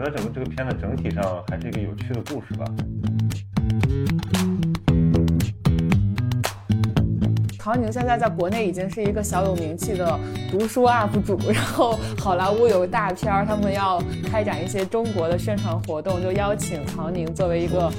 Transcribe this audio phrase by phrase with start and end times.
[0.00, 2.64] 觉得整个这个片子整体上还是一个有趣的故事吧。
[7.58, 10.18] 曹宁现在在国内已经是一个小有名气的
[10.50, 17.92] 读书 UP 主， 然后好莱坞有个大片，他们要开展一些中国的宣传活动，就邀请曹宁作为一个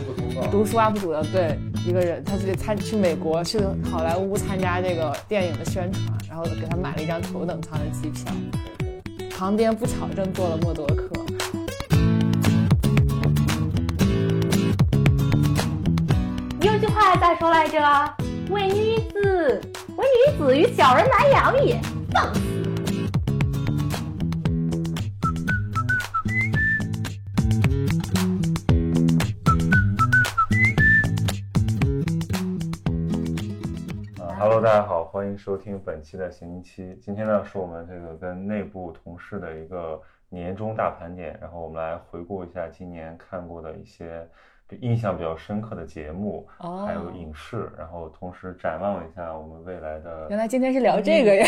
[0.50, 1.56] 读书 UP 主的对
[1.86, 3.60] 一个人，他去参去美国去
[3.92, 8.34] 好莱坞参加这个电影的宣传，然后给他买了一张头等舱的机票，
[9.38, 11.11] 旁边不巧正坐了默多克。
[17.20, 17.78] 再说来着？
[18.50, 19.62] 为女子，
[19.98, 21.80] 为女子与小人难养也。
[22.14, 22.42] 放肆！
[34.20, 36.98] 啊哈喽，大家好，欢迎收听本期的闲期。
[37.02, 44.28] 今天呢，是我们这个跟内部同事的一个年终大盘点，然后我们来回顾一下今年看过的一些
[44.80, 50.28] 印象比较深刻的节目，哦还有影视，然后同时展望一下我们未来的。
[50.30, 51.46] 原来今天是聊这个呀！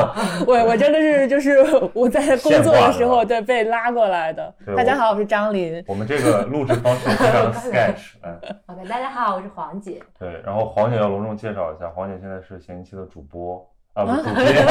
[0.46, 1.56] 我我真的是就是
[1.92, 4.54] 我在 工作的时候对被拉过来的。
[4.76, 5.82] 大家好，我是张琳。
[5.86, 10.00] 我们这个录制方式非常 的 sketch，嗯，OK，大家好，我是黄姐。
[10.18, 14.66] 对，然后黄姐要隆重介绍一下，黄姐现在是闲期的主播啊，不是主编，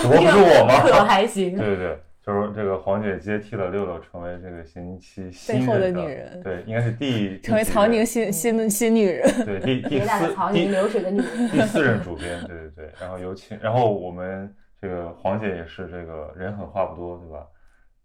[0.00, 1.04] 主播不是我可吗？
[1.04, 1.56] 还行。
[1.56, 1.98] 对对对，
[2.30, 11.48] 就是这个黄姐接替了六六，成为这个闲期新背后的女人对，应该是第 成为曹宁新新新女人，对第 第四曹宁第流水的女人。
[11.48, 17.44] 第四任主编，对对对，然后有请，然后我们这个黄姐也是这个人狠话不多，对吧？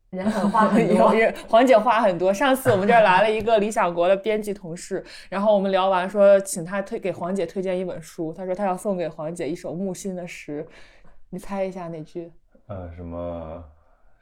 [0.10, 1.12] 人狠话很 多。
[1.48, 2.34] 黄姐话很多。
[2.34, 10.66] 上次我们这儿来了一个理想国的编辑同事，然后我们聊完说，请他推给黄姐推荐一本书，他说他要送给黄姐一首木心的诗，
[11.30, 12.32] 你猜一下哪句？
[12.68, 13.64] 呃，什么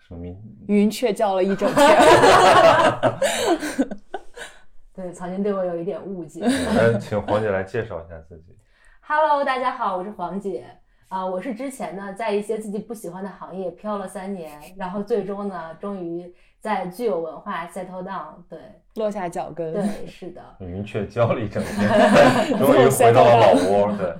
[0.07, 0.37] 什么名？
[0.67, 1.75] 云雀叫了一整天。
[4.93, 6.41] 对，曹宁对我有一点误解。
[6.41, 8.57] 来， 请黄姐来介绍一下自己。
[8.99, 10.65] Hello，大家好，我是黄姐。
[11.07, 18.33] 啊、我是之前呢，在一些自己不喜欢的行业飘了三年，然后最终呢，终于在具有文化 settle down。
[18.49, 18.59] 对，
[18.95, 19.71] 落下脚跟。
[19.73, 20.41] 对，是的。
[20.59, 21.87] 云雀叫了一整天，
[22.59, 23.95] 终于回到了老窝。
[23.97, 24.13] 对。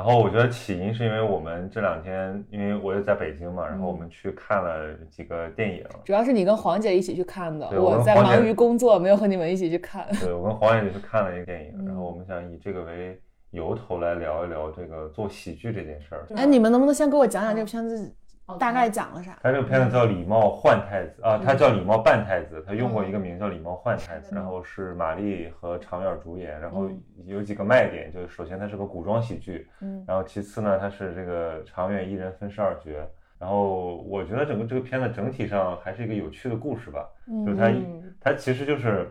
[0.00, 5.84] 然后我觉得起因是因为我们这两天，因为我也在北京嘛，然后我们去看了几个电影。
[6.06, 10.08] 主要是你跟黄姐一起去看的，对我在忙于工作，没有和你们一起去看。
[10.18, 16.26] 对，我跟黄姐去看了一个电影，嗯然后我们想以这个为由头来聊一聊这个做喜剧这件事儿。
[16.34, 18.10] 哎，你们能不能先给我讲讲这个片子
[18.58, 19.38] 大概讲了啥？
[19.42, 21.44] 他这个片子叫《礼貌换太子》啊，嗯。
[21.44, 27.02] 他叫《礼貌扮太子》，他用过一个名叫《礼貌换太子》，然后是马丽和常远主演，然后嗯。
[27.26, 30.04] 有几个卖点，就是首先它是个古装喜剧，嗯。
[30.06, 32.90] 然后其次呢，它是这个常远一人分饰二角，
[33.38, 37.08] 然后我觉得整个这个片子整体上还是一个有趣的故事吧，
[37.44, 38.14] 就是它嗯。
[38.20, 39.10] 它其实就是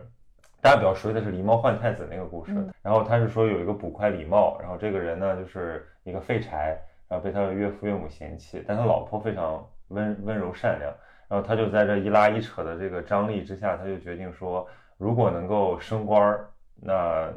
[0.60, 2.68] 大家比较熟悉的是狸猫换太子那个故事，嗯。
[2.82, 6.78] 然后他是说有一个捕快狸猫，然后这个人呢就是一个废柴，
[7.10, 10.94] 然后被他的岳父岳母嫌弃，但他老婆非常温温柔善良，
[11.28, 14.64] 然后他就在这一拉一扯的这个张力之下，他就决定说，
[14.96, 17.28] 如果能够升官儿，那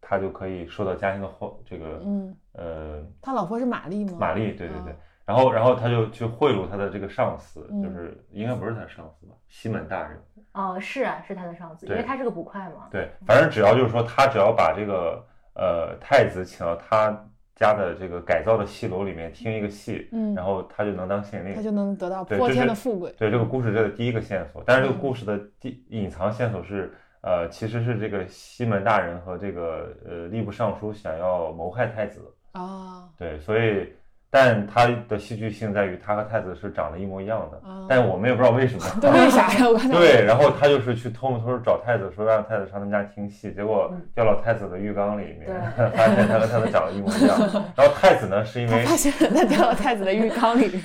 [0.00, 4.18] 他就可以受到家庭的后这个嗯，呃他老婆是玛丽吗？
[4.18, 4.96] 玛丽，对对对啊。
[5.24, 10.20] 然后，然后他就去贿赂他的这个上司，嗯就是应该不是他的上司吧，西门大人。
[10.52, 12.86] 哦，是啊，是他的上司，因为他是个捕快嘛。
[12.90, 21.54] 对，反正只要就是说，他只要把这个呃太子请到他家的这个改造的戏楼里面听一个戏，嗯然后他就能当县令。
[21.54, 23.12] 他就能得到泼天的富贵。
[23.18, 32.20] 对这个故事这是第一个线索，但是这个嗯故事的第隐藏线索是，呃，其实是这个西门大人和这个呃吏部尚书想要谋害太子。
[32.52, 33.92] 啊对，所以，
[34.28, 37.86] 但他的戏剧性在于他和太子是长得一模一样的，啊！
[37.88, 38.84] 但我们也不知道为什么。
[39.00, 39.68] 对，为啥呀？
[39.68, 45.46] 我看到 对，然后他就是去偷摸偷找太子，说让太子上他们家听戏，结果嗯掉到太子的浴缸里面，
[45.76, 47.38] 对 发现他和太子长得一模一样。
[47.76, 50.82] 然后太子呢，是因为他发现他掉到太子的浴缸里面。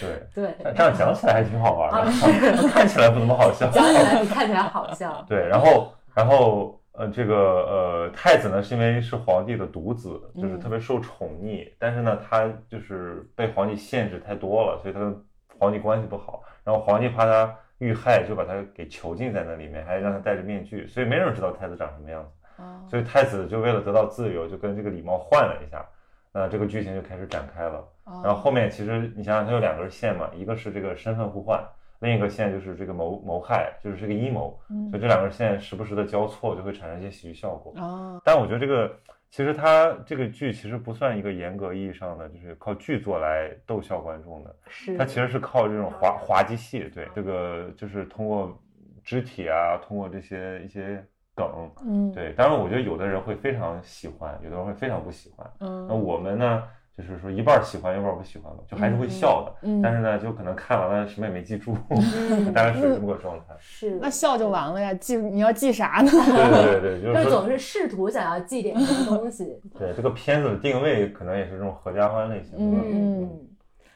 [0.00, 3.68] 对，对，这样讲起来还挺好玩啊的，看起来不怎么好笑。
[3.70, 5.24] 讲起来看起来好笑。
[5.28, 15.24] 对，然后然后呃，这个呃太子呢，是因为是皇帝的独子，就是嗯特别受宠溺，但是呢，他就是被皇帝限制太多了，所以他跟
[15.56, 16.42] 皇帝关系不好。
[16.64, 22.62] 然后皇帝怕他遇害，就把他给囚禁在那里面，还让他戴着面具，所以没人知道太子长什么样子。
[22.62, 25.86] 啊所以太子就为了得到自由，就跟这个礼貌换了一下。
[26.32, 27.78] 那这个剧情就开始展开了。
[28.02, 31.64] 啊然后后面其实你想想，它有两根线嘛，一个是这个身份互换，
[32.00, 34.58] 另一个线就是这个谋谋害，就是这个阴谋。
[34.70, 37.72] 嗯所以这两根线时不时的交错，就会产生一些喜剧效果。
[37.76, 38.94] 哦但我觉得这个
[39.30, 48.58] 其实它这个剧其实不算一个严格意义上的就是靠剧作来逗笑观众的，是它其实是靠这种滑滑稽戏，对这个就是通过
[49.04, 51.04] 肢体啊，通过这些一些
[51.34, 55.46] 梗，嗯，对，当然我觉得有的人会非常喜欢，有的人会非常不喜欢。
[55.60, 56.64] 嗯那嗯，我们呢，
[56.98, 63.54] 就是说一半儿喜欢，一半儿不喜欢吧，就还是会笑的，嗯但是呢，就可能看完了什么也没记住， 嗯大概是这么个状态。
[63.60, 66.10] 是那笑就完了呀，记你要记啥呢？
[66.10, 69.60] 对对对， 就是总是试图想要记点什么东西。
[69.78, 72.82] 对这个片子的定位可能也是这种合家欢类型的。
[72.84, 73.44] 嗯。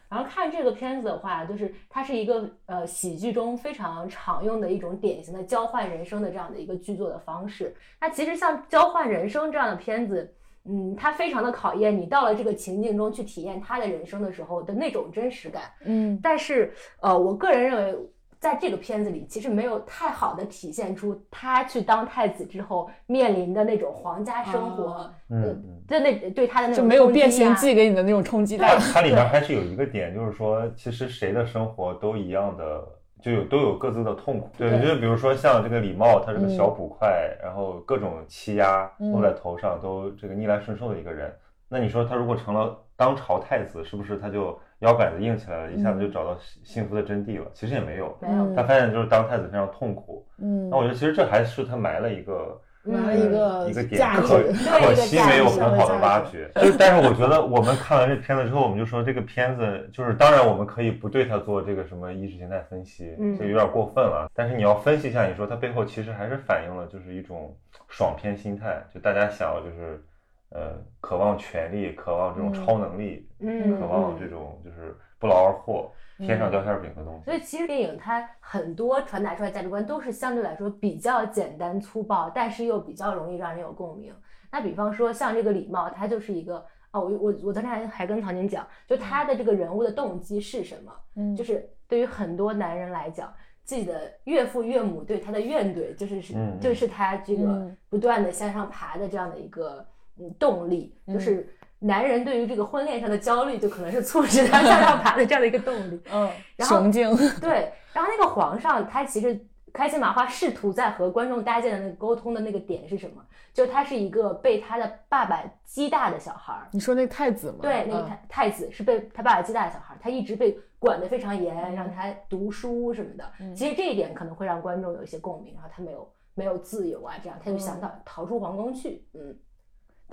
[0.09, 7.75] 然后看这个片子的话，就是它是一个呃喜剧中非常常用的一种典型的交换人生的这样的一个剧作的方式。
[7.99, 10.31] 那其实像交换人生这样的片子，
[10.65, 15.63] 嗯，他非常的考验你到了这个情境中去体验他的人生的时候的那种真实感。
[15.85, 17.99] 嗯但是呃，我个人认为。
[18.43, 25.81] 在这个片子里，其实没有太好的体现出他去当太子之后面临的那种皇家生活啊嗯嗯。
[25.87, 28.59] 的那对他的那种就没有冲击变形啊记给你的那种冲击。
[28.59, 32.85] 它里面 还是有一个点，就是说，其实谁的生活都一样的，
[33.23, 34.51] 就有都有各自的痛苦。
[34.59, 41.33] 对，对就比如说像这个李茂，他是个嗯小捕快，然后各种欺压嗯落在头上，都这个逆来顺受的一个人。
[41.69, 47.47] 那你说他如果成了当朝太子，是不是他就腰杆子硬起来了，一下子就找到幸幸福的真谛了？
[47.55, 50.27] 其实也没有，没有嗯他发现就是当太子非常痛苦。
[50.39, 52.61] 嗯那我觉得其实这还是他埋了一个。
[52.85, 56.51] 一个一个点可可惜没有很好的挖掘。
[56.57, 64.29] 就，但是我觉得我们看完这片子之后，我们就说这个片子就是，当然我们可以不对它做这个什么意识形态分析，嗯这有点过分了。
[64.35, 67.57] 但是你要分析一下，你说它背后其实还是反映了就是一种
[67.89, 70.03] 爽片心态，就大家想要就是
[70.51, 75.89] 呃渴望权力，渴望这种超能力，嗯渴望这种就是不劳而获、
[76.19, 77.25] 天上掉馅饼的东西。
[77.25, 84.13] 所以其实电影它很多传达出来价值观都是相对来说比较简单粗暴，但是又比较容易让人有共鸣。
[84.51, 86.57] 那比方说像这个礼貌，它就是一个
[86.91, 90.93] 哦，我我我昨天还还跟唐宁讲，就他的这个人物的动机是什么？
[91.15, 93.33] 嗯就是对于很多男人来讲，
[93.63, 99.87] 自己的岳父岳母对他的怨怼，就是是嗯就是他这个嗯不断的向上爬的这样的一个
[100.19, 101.49] 嗯动力，嗯就是
[101.83, 106.01] 男人对于这个婚恋上的焦虑，就可能是促使他 向上爬的这样的一个动力。
[106.13, 109.39] 嗯，然后雄竞，对，然后那个皇上他其实
[109.73, 113.23] 开心麻花试图在和观众搭建的那个沟通的那个点是什么？
[113.53, 116.69] 就他是一个被他的爸爸击大的小孩儿。
[116.73, 117.59] 你说那太子吗？
[117.61, 123.31] 对，那个嗯太太子是被他爸爸击大的小孩儿，他一直被管得非常严，让他读书什么的。
[123.41, 129.05] 嗯其实这一点可能会让观众有一些共鸣，然后他没有没有自由啊，这样他就想嗯到逃出皇宫去。
[129.13, 129.37] 嗯，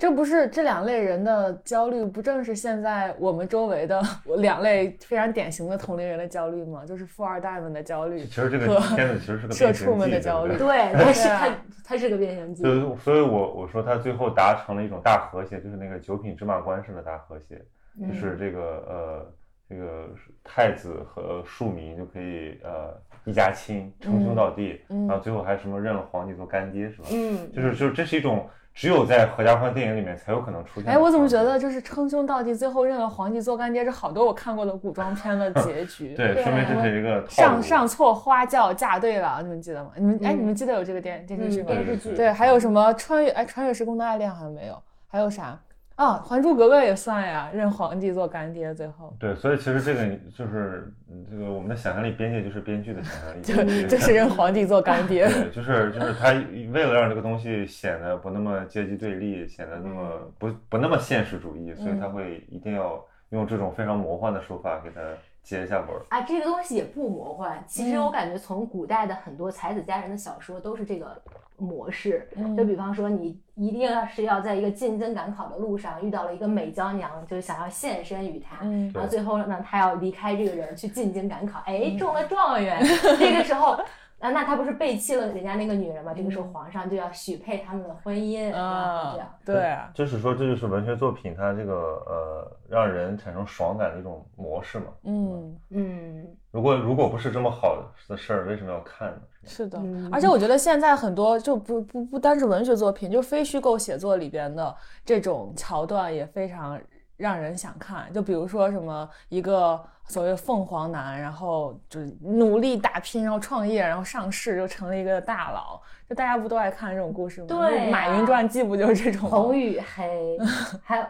[0.00, 4.00] 这不是这两类人的焦虑，不正是现在我们周围的
[4.38, 6.86] 两类非常典型的同龄人的焦虑吗？
[6.86, 12.62] 就是富二代们的焦虑其实这个和片子其实是个社畜们的焦虑对不对对， 他是对啊他他是个变形计。
[12.62, 17.62] 就所以我我说他最后达成了一种大和谐，就是那个九品芝麻官式的大和谐，
[18.00, 19.32] 嗯就是这个呃
[19.70, 20.08] 这个
[20.42, 22.92] 太子和庶民就可以呃
[23.24, 27.08] 一家亲，称兄道弟，嗯然后最后还什么认了皇帝做干爹是吧？
[27.12, 28.44] 嗯，就是就是这是一种
[28.74, 36.14] 只有在合家欢电影里面才有可能出现的哎，我怎么觉得就是称兄道弟，最后认了皇帝做干爹，这好多我看过的古装片的 结局。
[36.16, 39.92] 对，对说明这是一个上上错花轿嫁对郎，你们记得吗？
[39.96, 41.66] 你们哎，嗯你们记得有这个电电视剧嗯吗？
[41.66, 45.60] 电视剧对，还有什么穿越哎穿越时空的爱恋好像没有，还有啥
[46.04, 46.22] 啊？
[46.28, 50.00] 《还珠格格》也算呀，认皇帝做干爹，最后对，所以其实这个
[50.34, 55.28] 就是嗯这个我们的想象力边界就是编剧的想象力，就 对就是认皇帝做干爹。
[55.28, 56.30] 对，就是就是他
[56.72, 65.00] 为了让这个东西显得不那么阶级对立，显得那么嗯不不那么现实主义，所以嗯他会一定要用这种非常魔幻的手法给他
[65.42, 66.00] 接一下本儿。
[66.08, 67.62] 啊，这个东西也不魔幻。
[67.66, 71.20] 其实嗯我感觉从古代的很多才子佳人的小说都是这个
[71.60, 72.28] 模式。
[72.36, 82.82] 嗯就比方说，你一定要是要在一个进京赶考的路上遇到了一个美娇娘，就是想要献身于他，嗯然后最后呢，他要离开这个人去进京赶考，哎，中了状元。
[83.18, 83.78] 这个时候，
[84.20, 86.12] 啊，那他不是背弃了人家那个女人吗？
[86.14, 91.72] 这个时候皇上就要许配他们的婚姻，啊这样。，对啊，就是说，这就是文学作品它这个
[92.06, 94.86] 呃让人产生爽感的一种模式嘛。
[95.04, 99.20] 嗯，嗯如果如果不是这么好的事儿，为什么要看呢？
[99.44, 99.78] 是的。
[99.82, 106.78] 嗯，而且我觉得现在很多就不不不单是文学作品，就非虚构写作里边的这种桥段也非常
[107.20, 108.12] 让人想看。
[108.12, 115.80] 就比如说什么一个所谓凤凰男，然后就是努力打拼，然后创业，然后上市，就成了一个大佬。
[116.08, 117.46] 就大家不都爱看这种故事吗？
[117.48, 119.30] 对就马云传记不就是这种吗？
[119.30, 120.38] 红与黑，
[120.82, 121.04] 还有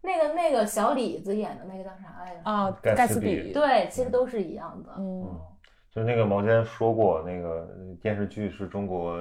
[0.00, 2.40] 那个那个小李子演的那个叫啥来着？
[2.42, 4.90] 啊，盖盖茨比，对，其实都是一样的。
[4.98, 5.28] 嗯
[5.92, 7.66] 就那个毛尖说过，那个
[8.02, 9.16] 电视剧是中国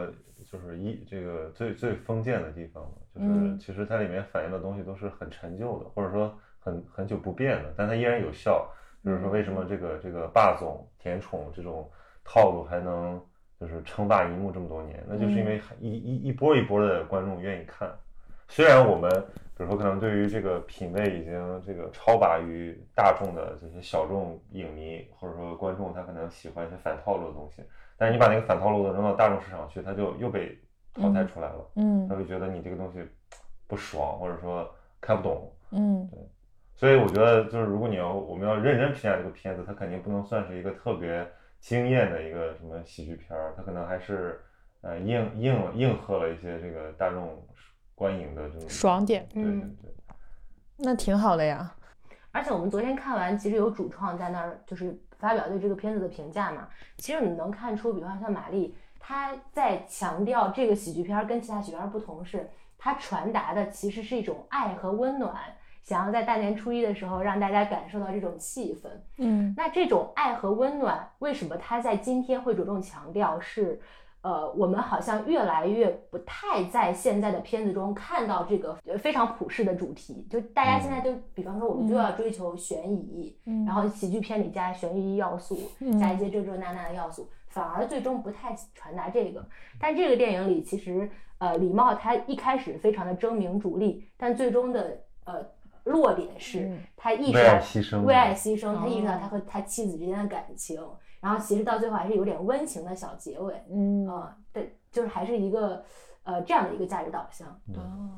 [0.51, 8.69] 就是一这个最最封建的地方嘛，就是嗯其实它里面反映的东西都是很陈旧的，或者说很很久不变的，但它依然有效。
[9.03, 11.87] 就是说，为什么这个这个霸总甜宠这种
[12.23, 13.21] 套路还能
[13.59, 15.03] 就是称霸荧幕这么多年？
[15.07, 17.87] 那就是因为一一一波一波的观众愿意看。
[18.47, 19.07] 虽然我们
[19.55, 27.61] 比如说可能对于这个品味已经这个超拔于大众的这些小众影迷或者说观众，他可能喜欢一些反套路的东西，
[27.97, 30.57] 但是你把那个反套路的扔到大众市场去，他就又被
[30.93, 32.99] 淘汰出来了，嗯他会觉得你这个东西
[33.67, 35.51] 不爽，或者说看不懂。
[35.71, 36.19] 嗯对
[36.75, 41.25] 所以我觉得，就是如果你要我们要认真评价这个片子，它肯定不能算是一个特别
[41.61, 44.41] 惊艳的一个什么喜剧片儿，它可能还是
[44.81, 47.41] 呃应应应和了一些这个大众
[47.95, 49.91] 观影的这种爽点，对对嗯对，
[50.75, 51.73] 那挺好的呀。
[52.33, 56.67] 而且我们昨天看完，其实有主创在那儿就是发表对这个片子的评价嘛。
[56.97, 65.35] 其实你能看出，比方像玛丽，她在强调这个喜剧片儿跟其他喜剧片儿不同是，它传达的其实是一种爱和温暖，
[65.81, 68.89] 想要在大年初一的时候让大家感受到这种气氛。
[69.17, 73.81] 嗯那这种爱和温暖，为什么她在今天会着重强调是？
[74.25, 83.63] 呃，我们好像越来越不太在现在的片子中看到这个呃非常普世的主题，就大家现在都，比方说我们就要追求悬疑，嗯。
[83.65, 85.99] 然后喜剧片里加悬疑要素，嗯。
[85.99, 89.45] 加一些这这那那的要素，反而最终不太传达这个。
[89.79, 95.45] 但这个电影里，其实呃，李茂他一开始非常的争名逐利，但最终的呃
[95.83, 96.79] 落点是嗯。
[96.97, 99.19] 他意识为爱到牺牲，为爱牺牲，他意识到哦。
[99.21, 100.81] 他和他妻子之间的感情，
[101.25, 105.83] 然后其实到最后还是有点温情的小结尾，嗯啊、对，就是还是一个
[106.23, 107.47] 呃这样的一个价值导向。
[107.67, 108.09] 嗯哦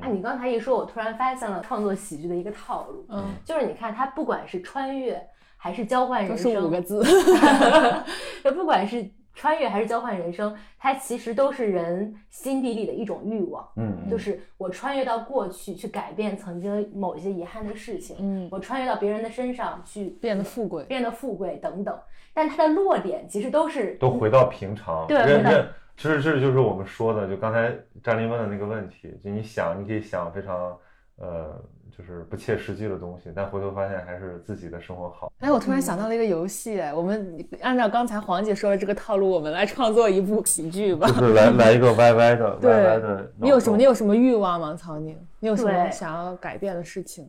[0.00, 5.24] 哎、你刚才一说，我突然发现了创作喜剧的一个套路，嗯，就是你看他不管是穿越
[5.56, 7.00] 还是交换人生，是五个字。
[8.42, 14.10] 就不管是穿越还是交换人生，它其实都是人心底里的一种欲望，嗯，嗯。
[14.10, 20.84] 就是我穿越到过去去改变曾经某一些遗憾的事情，嗯，我穿越到别人的身上去变得富贵。
[20.84, 21.96] 变得富贵等等，
[22.32, 27.70] 但它的落点其实都是都回到平常，对回到认认，其实这就是我们说的，就刚才
[28.02, 30.74] 张琳问的那个问题，就你想，你可以想非常
[31.18, 31.62] 呃，
[31.96, 35.32] 就是不切实际的东西，但回头发现还是自己的生活好。
[35.38, 41.14] 哎，我突然想到了一个游戏，哎，我们按照刚才黄姐说的这个套路，我们来创作一部喜剧吧就。
[41.14, 43.32] 是来来一个歪歪的 对歪歪的。
[43.40, 43.76] 你有什么？
[43.76, 45.16] 你有什么欲望吗，曹宁？
[45.40, 47.24] 你有什么想要改变的事情？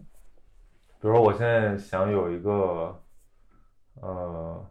[1.00, 2.94] 比如说，我现在想有一个，
[4.02, 4.66] 呃，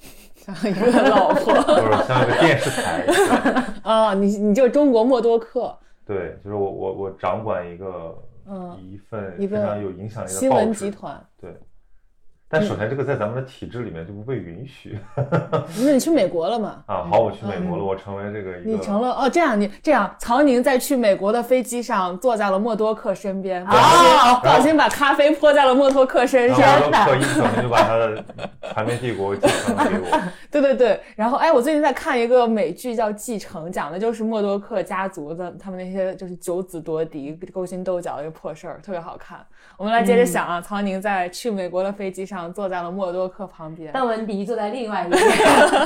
[0.34, 3.04] 想一个老婆就是像一个电视台，
[3.84, 4.14] 啊？
[4.14, 8.16] 你你就中国默多克，对，就是我我我掌管一个
[8.48, 11.24] 嗯，一份非常有影响力的新闻集团。
[11.40, 11.54] 对。
[12.48, 16.82] 但首先，这个在咱们的体制里面就不被允许那 你去美国了吗？
[16.86, 17.02] 啊！
[17.10, 26.58] 好，我去美国了，我成为这个一个你成了哦，这样你这样，曹宁在去美国的飞机上坐在了默多克身边，不小心哦不小心把咖啡泼在了默多克身上。
[26.58, 28.24] 我都刻意不小心就把他的
[28.72, 30.20] 传媒帝国继承了给我。
[30.48, 39.44] 对对对，然后哎，我最近在看一个美剧叫《继承》，讲的就是默多克家族的他们那些就是九子夺嫡、勾心斗角的一个破事儿，特别好看。
[39.76, 45.22] 我们来接着想啊，曹宁在去美国的飞机上坐在了默多克旁边，邓文迪坐在另外一边，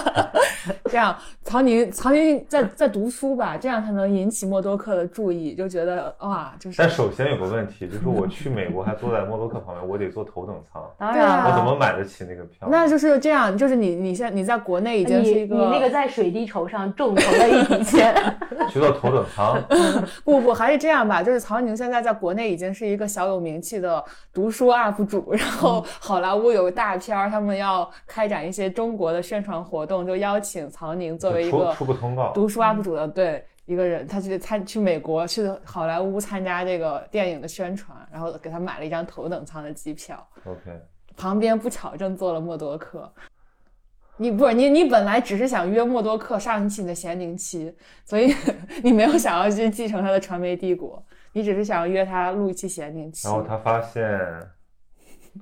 [0.91, 12.69] 这样曹宁曹宁在在读书吧，这样才能引起默多克的注意，就觉得哇，就是但首先有个问题，就是我去美国还坐在默多克旁边，我得坐头等舱，当然了，我怎么买得起那个票？
[12.71, 18.15] 那就是这样，就是你你现你在国内已经是一个你那个在水滴筹上众筹了一笔钱，
[18.71, 19.61] 去到头等舱？
[20.25, 24.03] 不不，还是这样吧，就是曹宁现在在国内已经是一个小有名气的
[24.33, 40.81] 读书 UP 主，然后好莱坞有个大片儿，他们要开展一些中国的宣传活动，就邀请曹宁作为一个出个通告，读书 UP 主的对一个人，他去参去美国去好莱坞参加这个电影的宣传，然后给他买了一张头等舱的机票，OK，
[41.17, 43.13] 旁边不巧正坐了默多克。
[44.17, 48.35] 你不是你，你本来只是想约默多克上一期你的咸宁期，所以
[48.85, 53.27] 你没有想要去继承他的传媒帝国，你只是想要约他录一期咸宁期。
[53.27, 54.05] 然后他发现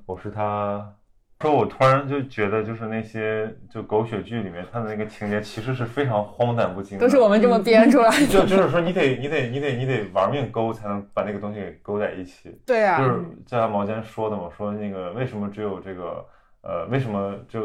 [0.07, 0.95] 我是他，
[1.41, 8.27] 说我突然就觉得，就是那些就狗血剧里面他的那个情节，其实是非常荒诞不经的，都是我们这么编出来的。
[8.29, 12.61] 就就是说你得你得你得你得玩命勾才能把那个东西给勾在一起。
[12.67, 16.25] 对啊，就是就像毛尖说的嘛，说那个为什么只有这个
[16.63, 17.63] 呃，为什么就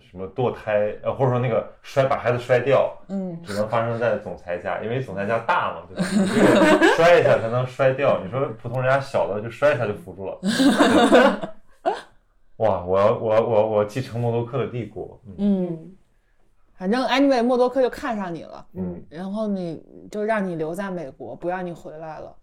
[0.00, 6.08] 什么堕胎呃，或者说那个摔把孩子摔掉，嗯，只能发生在总裁家，因为总裁家大嘛，对吧？
[6.10, 10.38] 你这个 摔一下才能摔掉，你说普通人家小的就摔一下就扶住了。
[12.60, 15.78] 对哇，我要我要我要我要继承默多克的帝国，嗯，嗯，
[16.76, 22.36] 反正 anyway，默多克就看上你了，嗯，然后你就让你留在美国，不让你回来了。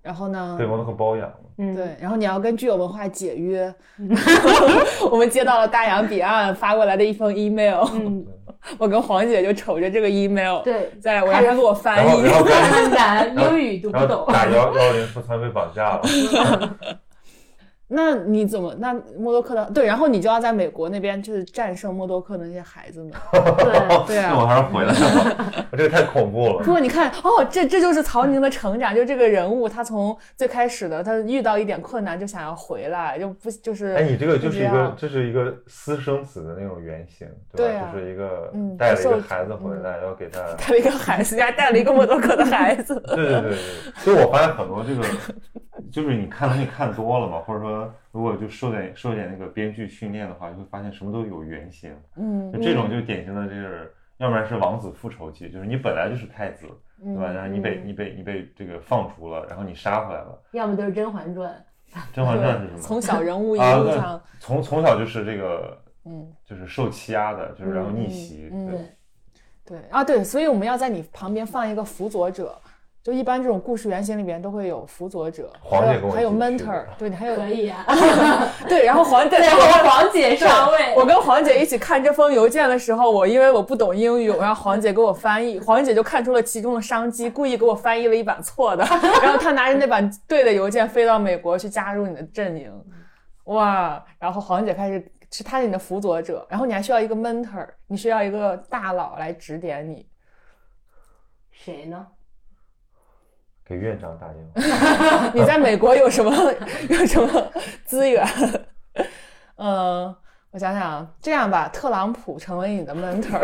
[0.00, 0.56] 然后呢？
[0.58, 1.36] 被默多克包养了。
[1.58, 3.74] 嗯，对，然后你要跟具有文化解约。
[5.10, 8.24] 我们接到了大洋彼岸发过来的一封 email，嗯，
[8.78, 16.02] 我跟黄姐就瞅着这个 email，对，在我让她给我翻译，然后很难，英语读不懂，打幺幺零说他被绑架了。
[17.90, 18.74] 那你怎么？
[18.78, 23.10] 那默多克的对，然后你就要在美国那边就是战胜默多克的那些孩子们。
[23.32, 26.58] 对对啊，那我还是回来吧，我 这个太恐怖了。
[26.58, 33.94] 不过你看，哦，这这就是曹宁的成长，就这个人物，他从最开始的他遇到一点困难就想要回来，就不就是？
[33.94, 37.26] 哎，你这个就是一个，这是一个私生子的那种原型，
[37.56, 37.90] 对吧？
[37.90, 43.00] 就是一个带了一个孩子回来，要给他带了一个孩子，还带了一个默多克的孩子。
[43.06, 43.56] 对对对对，
[43.96, 45.02] 所以我发现很多这个，
[45.90, 47.77] 就是你看 东西看多了嘛，或者说。
[48.12, 51.94] 如果就受点受点那个编剧训练的话，就会发现什么都有原型。
[52.16, 56.66] 嗯，这种就典型的，就是要不然是王子复仇记，就是你本来就是太子，
[57.02, 57.30] 对吧？
[57.30, 60.42] 然后你被你被你被这个放逐了，然后你杀回来了。
[60.52, 61.52] 要么就是《甄嬛传》。
[62.12, 62.78] 《甄嬛传》是什么？
[62.80, 68.78] 从小人物一路上，从从小就是这个，嗯，就是受欺压的，就是然后逆袭，对
[69.64, 72.58] 对啊对，所以我们要在你旁边放一个辅佐者。
[73.08, 77.82] 就一般这种故事原型里边都会有辅佐者，还有还有 mentor，对你还有可以啊，
[78.68, 80.94] 对，然后黄姐，然后黄姐上位。
[80.94, 88.84] 我跟黄姐一起看这封邮件的时候，我因为我不懂英语，我让黄姐给我翻译，黄姐就看出了其中的商机，故意给我翻译了一版错的，
[89.24, 92.70] 然后她拿着那版对的邮件飞到美国去加入你的阵营，
[93.44, 94.04] 哇！
[94.18, 100.06] 然后黄姐开始是她是你的辅佐者，然后你还需要一个 mentor，你需要一个大佬来指点你，
[101.50, 102.06] 谁呢？
[103.68, 105.30] 给院长打电话。
[105.34, 106.32] 你在美国有什么
[106.88, 107.52] 有什么
[107.84, 108.26] 资源？
[109.56, 110.14] 嗯，
[110.50, 113.40] 我想想，这样吧，特朗普成为你的 mentor。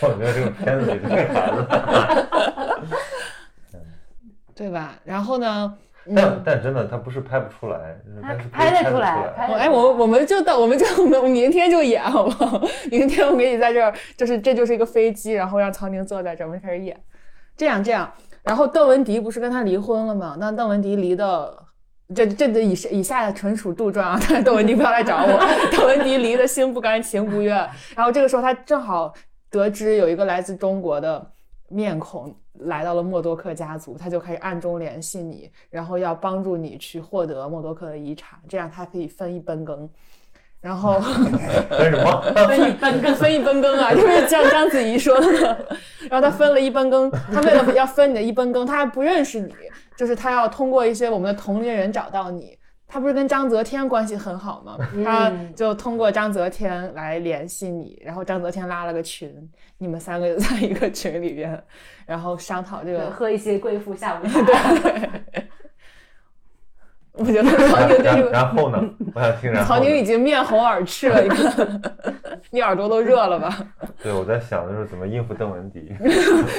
[0.00, 2.80] 我觉得这个片子里太难了，
[4.54, 4.94] 对吧？
[5.04, 5.76] 然后呢？
[6.16, 9.12] 但但真的，他不是拍不出来，他拍得出来。
[9.36, 12.60] 哎，我我们就到，我们就我们明天就演，好不好？
[12.90, 16.98] 明天我给你在这儿，就是这就是一个飞机，然后让曹宁坐在这儿，我们开始演。
[17.54, 18.10] 这样这样。
[18.42, 20.36] 然后邓文迪不是跟他离婚了吗？
[20.38, 21.62] 那邓文迪离的，
[22.14, 24.18] 这这这以以下的纯属杜撰啊！
[24.28, 25.40] 但 是邓文迪不要来找我。
[25.70, 27.56] 邓文迪离的心不甘情不愿。
[27.94, 29.12] 然后这个时候他正好
[29.50, 31.30] 得知有一个来自中国的
[31.68, 39.88] 面孔来到了默多克家族，他就开始暗中联系你，然后要帮助你去获得默多克的遗产，这样他可以分一分羹。
[40.60, 41.00] 然后
[41.70, 42.20] 分什么？
[42.46, 45.66] 分一分羹，分一分羹啊， 就是像章子怡说的。
[46.08, 49.54] 然后他分了一分羹，他为了要分你的一分羹，他还不认识你，
[49.96, 52.56] 就是他要通过一些我们的同龄人找到你。
[52.92, 54.76] 他不是跟章泽天关系很好吗？
[55.04, 59.32] 他就通过章泽天来联系你，然后章泽天拉了个群，
[59.78, 61.62] 你们三个就在一个群里边，
[62.04, 64.74] 然后商讨这个喝一些贵妇下午茶。
[64.82, 65.39] 对。
[67.20, 68.82] 我觉得曹宁这个，然后呢？
[69.14, 69.68] 我想听然后。
[69.68, 71.82] 曹宁已经面红耳赤了，你看，
[72.50, 73.54] 你耳朵都热了吧？
[74.02, 75.94] 对，我在想的是怎么应付邓文迪。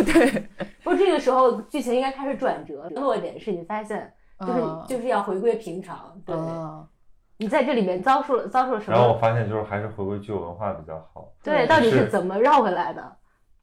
[0.05, 0.47] 对，
[0.83, 6.15] 不，这个时候剧情应该开始转折，落点是你发现，就是就是要回归平常。
[6.23, 6.35] 对，
[7.37, 8.95] 你在这里面遭受了遭受了什么？
[8.95, 11.27] 然后我发现，就是还是回归具有文化比较好。
[11.43, 13.01] 对，到底是怎么绕回来的？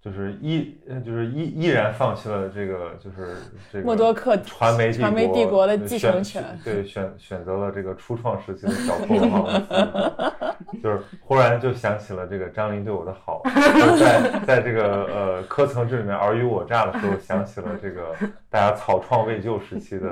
[0.00, 3.36] 就是依，就是依依然放弃了这个，就是
[3.72, 13.42] 这个默多克传媒传媒帝国的继承权，对，选选择了这个初创时期的小 破文化公司，就是忽然就想起了这个张琳对我的好，
[13.98, 18.14] 在在这个呃科层制里面尔虞我诈的时候，想起了这个
[18.48, 20.08] 大家草创未就时期的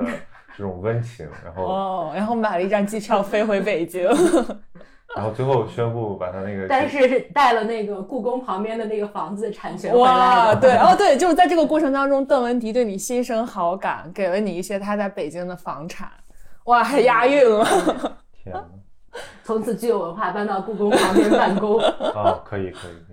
[0.57, 4.05] 这种温情，然后哦，然后买了一张机票飞回北京。
[5.15, 10.53] 然后最后宣布把他那个，但是带了那个故宫旁边的那个房子产权回来。
[10.55, 16.09] 对，哦 对，就是在这个过程当中，邓文迪对你心生好感，给了你一些他在北京的房产。
[16.65, 17.65] 哇，还押韵了！
[18.43, 18.63] 天呐，
[19.43, 21.79] 从此具有文化，搬到故宫旁边办公。
[21.79, 23.06] 啊，可以可以，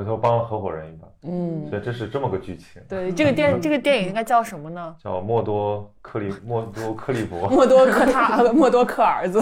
[0.00, 1.06] 回头帮了合伙人一把。
[1.22, 2.80] 嗯，所以这是这么个剧情。
[2.88, 4.96] 对，这个电这个电影应该叫什么呢？
[4.98, 7.46] 叫默多克利 默多克利伯。
[7.52, 9.38] 默多克他默多克儿子。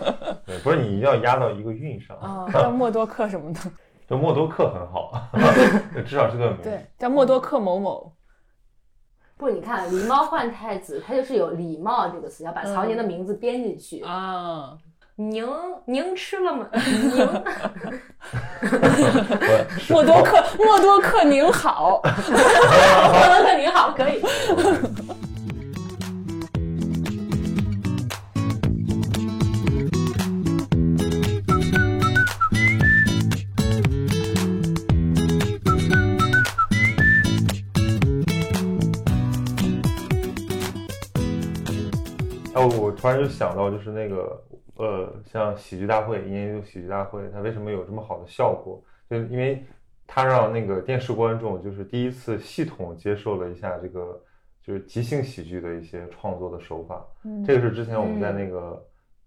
[0.44, 2.46] 对，不是你一定要压到一个韵上啊。
[2.52, 3.60] 叫默多克什么的？
[4.06, 5.10] 就默多克很好，
[6.04, 6.58] 至少是个名。
[6.62, 8.12] 对，叫默多克某某。
[9.38, 14.76] 不，你看狸猫换太子，它就是有礼貌这个词，要把曹宁的名字编进去啊。
[15.16, 15.46] 您
[15.86, 16.66] 您吃了吗？
[19.88, 23.92] 莫多克莫多克您好，莫多克您好。
[23.96, 24.20] 可以。
[42.56, 44.42] 哦，我突然就想到，就是那个。
[44.76, 48.82] 呃，像喜剧大会，一年一度喜剧大会，它为什么有这么好的效果？
[49.08, 49.64] 就因为
[50.06, 54.20] 它让那个电视观众就是第一次系统接受了一下这个
[54.62, 57.06] 就是即兴喜剧的一些创作的手法。
[57.24, 58.84] 嗯这个是之前我们在那个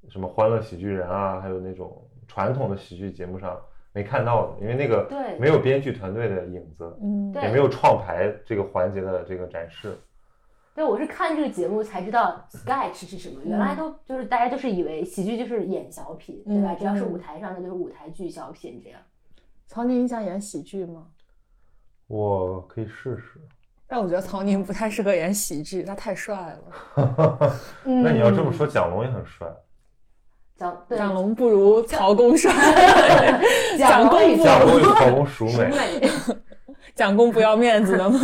[0.10, 3.60] 什么《欢乐喜剧人》啊，还有那种传统的喜剧节目上
[3.94, 9.98] 没看到的，因为那个对没有编剧团队的影子，嗯也没有创牌这个环节的这个展示。
[10.78, 16.72] 对，我是看这个节目才知道 sketch 是什么，原来都就是大家就是以为喜剧就是演小品，对吧？
[16.74, 19.00] 嗯只要是嗯舞台上的就是舞台剧小品这样。
[19.66, 21.08] 曹宁，你想演喜剧吗？
[22.06, 23.42] 我可以试试。
[23.88, 26.36] 但我觉得曹宁不太适合演喜剧，他太帅
[26.96, 27.52] 了。
[27.84, 29.48] 那你要这么嗯，说，蒋龙也很帅。
[30.58, 32.54] 蒋蒋龙不如曹公帅，
[33.80, 35.70] 蒋公公不蒋龙如与曹公孰淑美？
[35.72, 36.10] 美，
[36.94, 38.20] 蒋公不要面子的吗？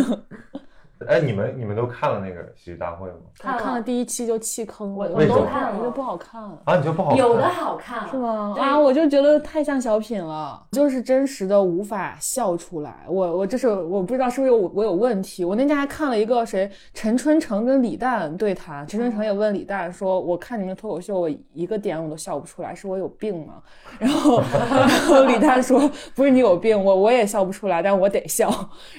[1.08, 3.16] 哎，你们你们都看了那个喜剧大会吗？
[3.44, 6.42] 我看了第一期就弃坑了，我我都看了我觉得不好看。
[6.64, 7.18] 啊，你觉得不好看？
[7.18, 8.56] 有的好看是吗？
[8.60, 13.06] 啊，我就觉得太像小品了，就是真实的无法笑出来。
[13.08, 15.44] 我我这是我不知道是不是有我有问题。
[15.44, 23.56] 我那天还看了一个谁陈春成跟李诞对谈，陈春成也问李诞说：“我看你们脱口秀，我一个点我都笑不出来，是我有病吗？”
[24.00, 28.50] 然后 然后李诞说：“不是你有病，我我也笑不出来，但我得笑。”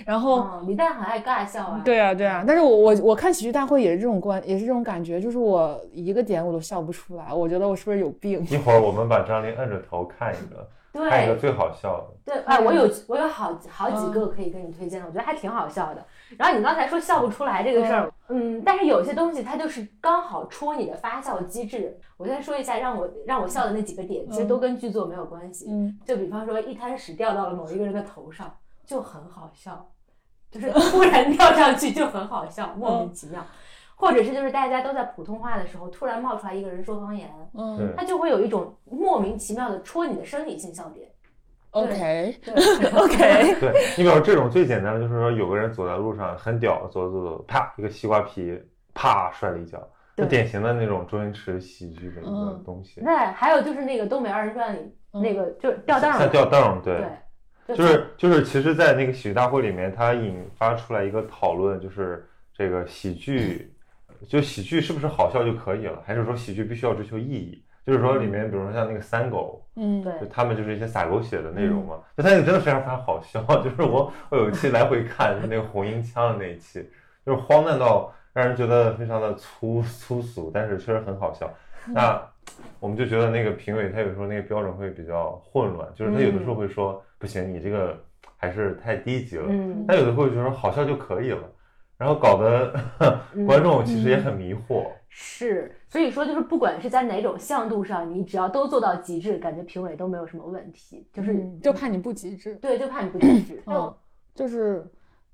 [0.04, 0.34] 然后。
[0.34, 1.80] 嗯，李诞很爱尬笑啊。
[1.84, 8.44] 对啊，对啊，但是我我我看喜剧大会也是这种观，也是这种感觉，就是我一个点我都笑不出来，我觉得我是不是有病？
[8.50, 10.68] 一会儿我们把张琳摁着头看一个，
[11.08, 12.32] 看一个最好笑的。
[12.32, 16.04] 对，哎，我有我有好好几个可以跟你推荐的，我觉得还挺好笑的。
[16.38, 21.96] 然后你刚才说笑不出来这个事儿，嗯，但是有些东西它就是刚好戳你的发笑机制。
[22.16, 25.66] 我先说一下让我让我笑的那几个点，其实都跟剧作没有关系。
[25.68, 28.52] 嗯，就比方说一滩屎掉到了某一个人的头上，
[28.86, 29.86] 就很好笑，
[30.54, 33.44] 就是突然 跳上去就很好笑，莫名其妙。
[33.96, 37.92] 或者是就是大家都在普通话的时候，突然冒出来一个人说方言，嗯。
[37.96, 41.08] 他就会有一种莫名其妙的戳你的生理性笑点。
[41.70, 42.36] ，OK。
[42.44, 42.54] 对。
[42.94, 48.60] OK，对你比如说这种最简单的，就是说有个人走在路上很屌，走走走，啪一个西瓜皮，
[48.94, 49.78] 啪摔了一跤，
[50.16, 52.62] 就典型的那种周星驰喜剧的一个嗯。
[52.64, 53.00] 东西。
[53.00, 54.80] 对，还有就是那个《东北二人转》里、
[55.12, 55.22] 嗯。
[55.22, 57.06] 那个就是吊凳儿像，吊凳儿，对，对，
[57.68, 63.72] 就是就是，其实，在那个喜剧大会里面，它引发出来一个讨论，就是这个喜剧，
[64.28, 67.62] 就喜剧是不是好笑就可以了，还是说喜剧必须要追求意义？
[67.86, 73.42] 就是说里面，比如说像那个三狗，嗯，对就他们就是一些撒狗血的内容嘛，就他那个真的非常非常好笑。
[73.62, 76.86] 就是我我有一期来回看，就是那个红缨枪的那一期，
[77.24, 81.52] 就是荒诞到让人觉得非常的粗粗俗，但是确实很好笑。
[81.88, 82.18] 那
[82.80, 87.98] 我们就觉得那个评委他有时候那个标准会比较混乱，就是他有的时候会说、不行，你这个
[88.36, 89.46] 还是太低级了。
[89.48, 91.50] 嗯，他有的时候就说好笑就可以了，
[91.96, 92.74] 然后搞得
[93.34, 94.86] 嗯 观众其实也很迷惑。
[95.08, 103.62] 是，所以说就是不管是在哪种向度上，你只要都做到极致，感觉评委都没有什么问题，就是、嗯就怕你不极致，对，就怕你不极致。
[103.66, 103.96] 嗯就
[104.34, 104.84] 就是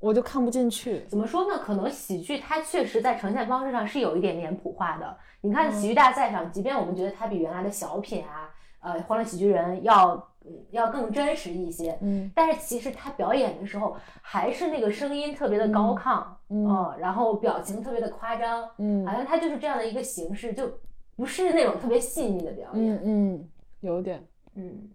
[0.00, 1.04] 我就看不进去。
[1.08, 1.58] 怎么说呢？
[1.62, 5.16] 可能喜剧它确实在呈现方式上是有一点脸谱化的。
[5.42, 20.70] 你看喜剧大赛上，即便我们觉得它比原来的小品啊，呃，欢乐喜剧人要嗯要更真实一些，嗯但是其实他表演的时候还是那个声音特别的高亢，嗯嗯，然后表情特别的夸张，好嗯像他就是这样的一个形式，就
[21.16, 22.96] 不是那种特别细腻的表演。
[22.96, 23.48] 嗯嗯，
[23.80, 24.26] 有点。
[24.54, 24.90] 嗯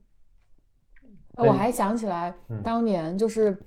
[1.37, 3.57] 我还想起来嗯，当年就是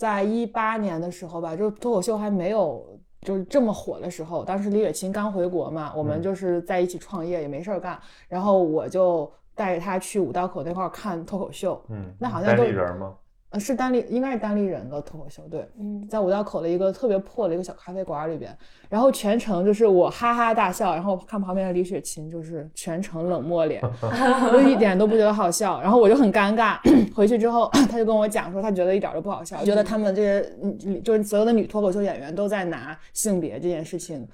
[0.00, 12.64] 在一八年的时候吧，就是脱口秀还没有就是这么火的时候，当时李雪琴刚回国嘛，我们嗯就是在一起创业，也没事儿干，然后我就带着她去五道口那块儿看脱口秀，嗯，那好像单都
[12.96, 13.14] 吗？
[13.50, 15.68] 呃，是单立，应该是单立人的脱口秀，对。
[15.78, 18.56] 嗯，在五道口的一个特别破的一个小咖啡馆里边，
[18.88, 26.78] 然后全程就是我哈哈大笑，然后看旁边的李雪琴就是全程冷漠脸， 我就一点都不觉得好笑，然后我就很尴尬。
[27.12, 34.28] 回去之后，他就跟我讲说，他觉得一点都不好笑，觉得他们这些嗯就是所有的女脱口秀演员都在拿性别这件事情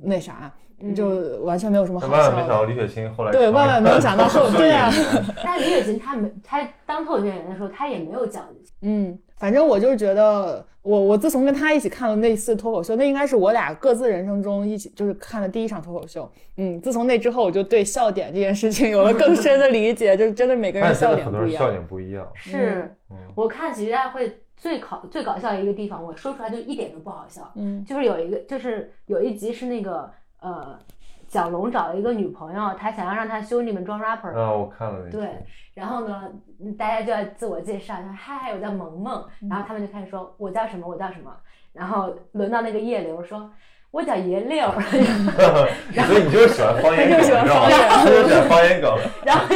[0.00, 0.54] 那啥，
[0.94, 2.40] 就完全没有什么好笑万万没。
[2.40, 4.90] 想到李雪琴后来对，万万没有想到后， 对啊，
[5.42, 8.44] 但李雪琴她没，她当脱口秀演员的时候，她也没有讲
[8.82, 16.30] 嗯，反正我就是觉得，我我自从跟他一起看了那次脱口秀，那应该是我俩各自人生中一起就是看的第一场脱口秀。
[16.58, 22.22] 嗯，自从那之后，我就对笑点这件事情有了更深的理解， 就是真的每个人笑的很多人笑点不一样。
[22.34, 22.60] 笑点不一样。
[22.90, 27.50] 是，嗯我看喜剧大会最搞最搞笑的一个地方，我说出来就一点都不好笑。
[27.56, 30.10] 嗯就是有一个，就是有一集是那个
[30.44, 30.78] 呃，
[31.26, 35.28] 蒋龙找了一个女朋友，他想要让他兄弟们装 rapper，、啊，我看了那对，
[35.72, 36.30] 然后呢，
[36.60, 41.34] 嗯大家就要自我介绍，说嗨，我叫萌萌，然后他们就开始说我叫什么，我叫什么，
[41.72, 43.50] 然后轮到那个叶流说。
[43.90, 48.98] 我叫爷六， 所以你就是喜欢方言 梗，就喜欢方言他就喜欢方言梗。
[49.24, 49.46] 然后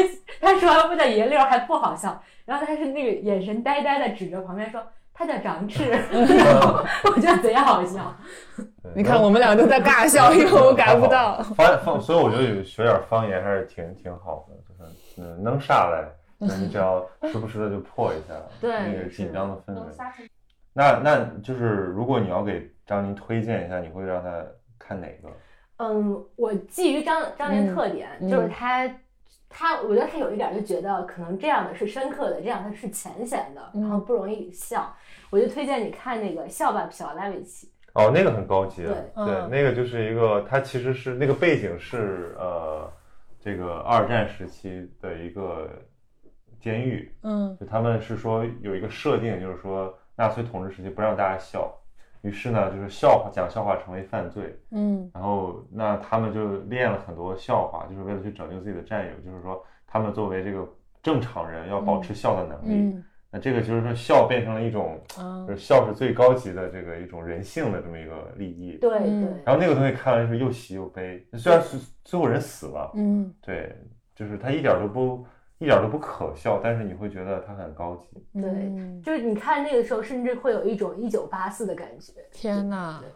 [0.41, 4.81] 他说完我叫爷六还不好笑，然后他是那个眼神呆呆的指着旁边说
[5.19, 8.15] 他叫张翅， 然后我觉得贼好笑。
[8.95, 11.43] 你看我们俩都在尬笑，因为我改不到。
[11.57, 16.09] 方方，所以我觉得学点方言还是挺挺好的，就是嗯，能啥来，
[16.41, 19.81] 就是你只要时不时的就破一下 对那个紧张的氛围
[20.73, 24.41] 那那就是如果你要给张宁推荐一下，你会让他
[24.79, 25.29] 看哪个？
[25.79, 28.89] 嗯，我基于张张琳特点，嗯就是他，
[29.49, 34.95] 他，我觉得他有一点就觉得可能这样的是深刻的，这样的是浅显的，嗯然后不容易笑。
[35.31, 37.67] 我就推荐你看那个《笑吧，皮奥莱维奇》。
[37.95, 39.25] 哦，那个很高级啊，对。
[39.25, 42.89] 对，嗯那个就是一个，它其实是那个背景是呃，
[43.41, 45.69] 这个二战时期的一个
[46.61, 47.57] 监狱，嗯。
[47.59, 51.75] 就他们是说有一个设定，就是说纳粹统治时期不让大家笑，
[52.23, 55.11] 于是呢，就是笑话讲笑话成为犯罪，嗯。
[55.13, 60.65] 然后那他们就练了很多笑话，就是为了去拯救自己的战友，就是说他们作为这个
[61.03, 62.95] 正常人要保持笑的能力。
[62.95, 68.79] 嗯那这个就是说笑变成了一种，啊就是笑是最高级的这个一种人性的这么一个利益。
[68.81, 73.77] 对嗯对，然后那个东西看完是又喜又悲，虽然是最后人死了，嗯对，
[74.15, 75.27] 就是他一点都不
[75.59, 78.41] 一点都不可笑，但是你会觉得他很高级。
[78.41, 82.13] 对嗯就是你看那个时候，甚至会有一种一九八四的感觉。
[82.33, 82.99] 天哪！
[83.01, 83.11] 对，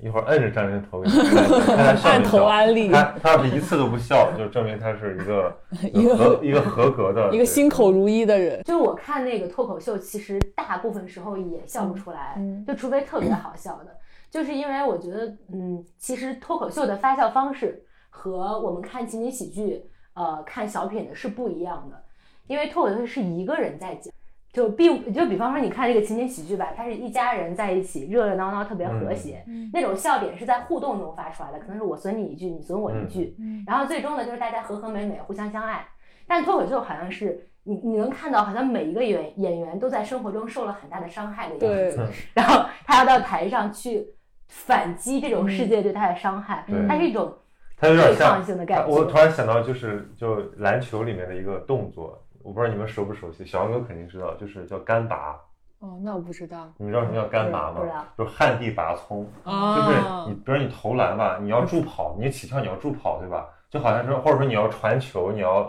[0.00, 2.46] 一会儿摁着张人头给你 看，看他笑按头没笑。
[2.46, 5.56] 安利，他他要是一次都不笑，就证明他是一个
[5.92, 8.62] 一个合一个合格的 一个心口如一的人。
[8.64, 13.96] 就是我看那个脱口秀，其实大部分时候也笑不出来，嗯就除非特别好笑的，
[14.30, 19.84] 就是因为我觉得，嗯，其实脱口秀的发笑方式和我们看情景喜剧，
[20.14, 22.02] 呃，看小品的是不一样的，
[22.46, 24.12] 因为脱口秀是一个人在讲。
[24.56, 29.44] 就比就比方说，你看这个情景喜剧吧，它是一家人在一起，热热闹闹，特别和谐。
[29.46, 35.86] 嗯那种笑点是在互动中发出来的，可能是我损你一句，你损我一句，嗯然后最终呢，就是大家和和美美，互相相爱。
[36.26, 44.08] 但脱口秀好像是你你能看到，好像每一个演演员都在生活中受了很大的伤害的样对子， 然后他要到台上去
[44.48, 47.30] 反击这种世界对他的伤害，对它是一种
[47.76, 48.44] 他有点对抗像。
[48.44, 48.88] 性的感觉。
[48.90, 55.36] 我突然想到，就是就篮球里面的一个动作，我不知道你们熟不熟悉，小杨哥肯定知道，就是叫干拔。
[55.80, 56.72] 哦，那我不知道。
[56.78, 58.04] 你们知道什么叫干拔不知道吗？
[58.16, 59.28] 就是旱地拔葱。
[59.42, 63.48] 啊，就是你，比如你投篮吧，你要助跑，你起跳你要助跑，对吧？
[63.68, 65.64] 就好像是，或者说你要传球，你要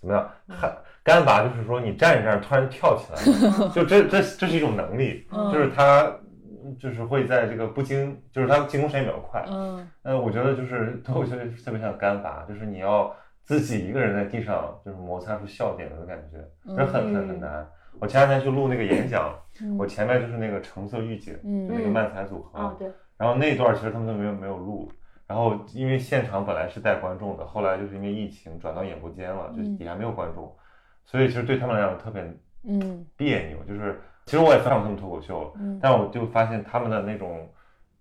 [0.00, 0.26] 怎么样？
[0.58, 6.10] 干干拔就是说你站一站突然跳起来，就这这这是一种能力，嗯就是他
[6.80, 9.44] 就是会在这个不经，就是他进攻时间比较快。
[9.48, 16.38] 嗯呃，我觉得就是脱口秀特别像干拔，就是你要自己一个人在地上就是摩擦出笑点的感觉，
[16.76, 17.66] 这很很很难。
[18.00, 19.76] 我前两天去录那个演讲，嗯。
[19.78, 22.74] 我前面就是那个橙色预警，嗯就那个漫才组合，
[23.18, 24.90] 然后那段其实他们都没有没有录，
[25.26, 29.76] 然后因为现场本来是带观众的，后来就是因为疫情转到演播间了，就嗯。
[29.76, 30.50] 底下没有观众，
[31.04, 32.22] 所以其实对他们来讲特别
[32.64, 33.04] 嗯。
[33.16, 33.58] 别扭。
[33.64, 37.48] 就是其实我也看过他们脱口秀但我就发现他们的那种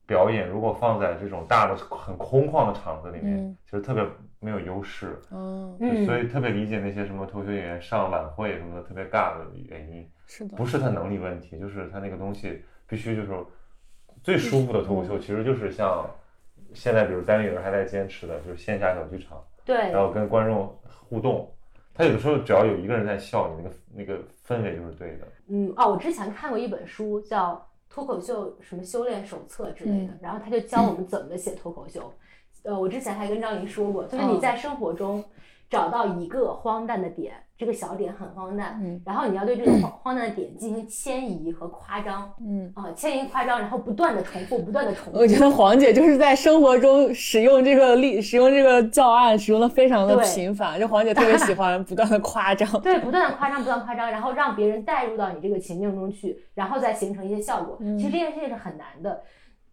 [0.08, 3.58] 表演，如果放在这种大的很空旷的场子里面，嗯。
[3.65, 4.04] 其实特别
[4.41, 5.17] 没有优势。
[5.32, 13.30] 嗯，嗯，所以特别理解那些什么脱口秀演员上晚会什么的特别尬的原因，是的，不是他能力问题，就是他那个东西必须就是
[14.21, 16.06] 最舒服的脱口秀，其实就是像
[16.73, 20.77] 现在比如单立人还在坚持的，就是线下小剧场，对然后跟观众
[21.08, 21.49] 互动。
[21.93, 25.27] 他有的时候只要有一个人在笑，你那个那个氛围就是对的。
[25.49, 27.54] 嗯哦，我之前看过一本书叫
[27.93, 32.12] 《脱口秀什么修炼手册》之类的，嗯然后他就教我们怎么写脱口秀。
[32.63, 35.24] 呃，我之前还跟张琳说过，就是你嗯在生活中
[35.69, 42.71] 找到一个荒诞的点，这个小点很荒诞，嗯然后你要对这个荒荒诞的点进行迁移和夸张嗯。
[42.76, 45.19] 啊、迁移夸张，然后不断的重复，不断的重复。
[45.19, 50.80] 我觉得黄姐就是在生活中使用这个例，使用这个教案，使用的非常的频繁。
[50.80, 52.69] 就黄姐特别喜欢不断的夸张。
[52.82, 57.78] 对，不断的夸张，不断夸张，然后让别人带入到你这个情境中去，然后再形成一些效果。
[57.80, 59.21] 嗯其实这件事情是很难的。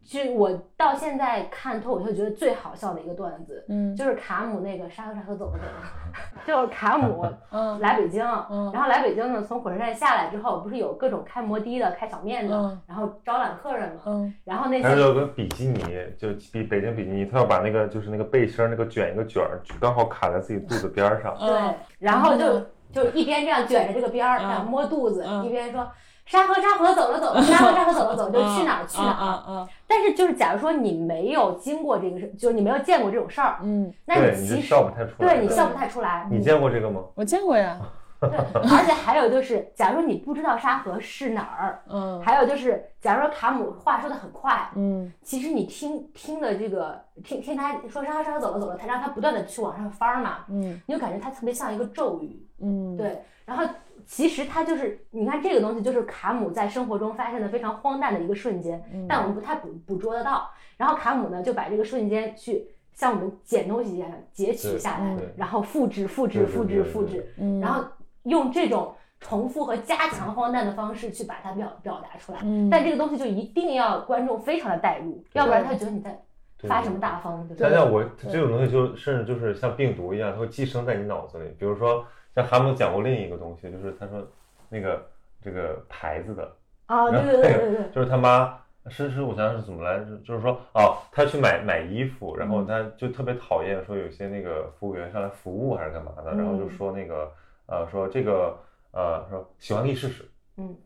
[0.09, 3.94] 就是我到现在看脱口秀，觉得最好笑的一个段子，嗯。
[3.94, 6.12] 就是卡姆那个沙河沙河走了走了，
[6.47, 7.79] 就是卡姆嗯。
[7.79, 8.71] 来北京，嗯。
[8.73, 14.35] 然后来北京呢，从火车站下来之后，不是有各种开摩的的、开小面的，嗯然后招揽客人嘛，嗯。
[14.44, 15.85] 然后那些还有有个比基尼，
[16.16, 21.37] 就比北京比基尼，他要把那个就是那个背心儿那个卷一个卷儿，刚好卡在自己肚子边儿上。
[21.38, 22.66] 对嗯，然后就嗯。
[22.90, 25.44] 就一边这样卷着这个边儿，样摸肚子，嗯。
[25.44, 25.87] 一边说
[26.28, 29.24] 沙河沙河走了走了，沙河沙河走了走了，就去哪儿去哪儿。
[29.26, 35.34] 啊啊但是就是假如说你没有经过这个事，就是你没有见过这种事儿，嗯，那，你其实笑不太出来。
[35.34, 36.28] 对你笑不太出来。
[36.30, 37.00] 你见过这个吗？
[37.14, 37.78] 我见过呀。
[38.20, 52.44] 对，而且还有就是，假如你不知道沙河是哪儿，嗯还有就是，假如说卡姆话说的很快，嗯其实你听听的这个听听他说沙河沙河走了走了，他让他不断的去往上翻儿嘛，嗯你就感觉他特别像一个咒语。
[52.60, 53.64] 嗯，对，然后
[54.09, 60.51] 其实它就是，你看这个东西就是卡姆在生活中发现的非常荒诞的一个瞬间，嗯但我们不太捕捕捉得到。
[60.79, 67.85] 然后卡姆呢就把这个瞬间去像我们捡东西一样截取下来，然后复制、复制、复制、复制，嗯，然后
[68.23, 72.38] 用这种重复和加强荒诞的方式去把它表表达出来。
[72.44, 76.18] 嗯，但这个东西就一定要观众非常的带入，要不然他觉得你在
[76.66, 77.94] 发什么大疯，对不？
[77.94, 81.44] 我这种东西就甚至就是像病毒一样，它会寄生在你脑子里。
[81.59, 82.05] 比如说，
[82.38, 84.24] 像韩姆讲过另一个东西，就是他说
[84.68, 85.05] 那个
[85.42, 92.51] 这个牌子的，啊，对对对对对， 就是他妈是是，我想想是怎么来着，就是说哦，他去买买衣服，然嗯。
[92.51, 96.70] 后他就特别讨厌说有些那个服务员上来服务还是干嘛的，然后就嗯。
[96.70, 97.33] 说那个
[97.66, 98.57] 呃说这个
[98.92, 100.24] 呃说喜欢可以试试，
[100.59, 100.77] 嗯，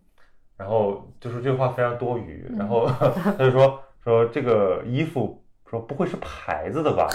[0.57, 2.87] 然后就是这话非常多余，然后
[3.37, 5.39] 他就说说这个衣服。
[5.73, 7.09] 说不会是牌子的吧？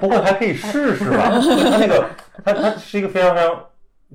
[0.00, 1.28] 不会还可以试试吧？
[1.28, 2.08] 他那个，
[2.42, 3.64] 他他是一个非常非常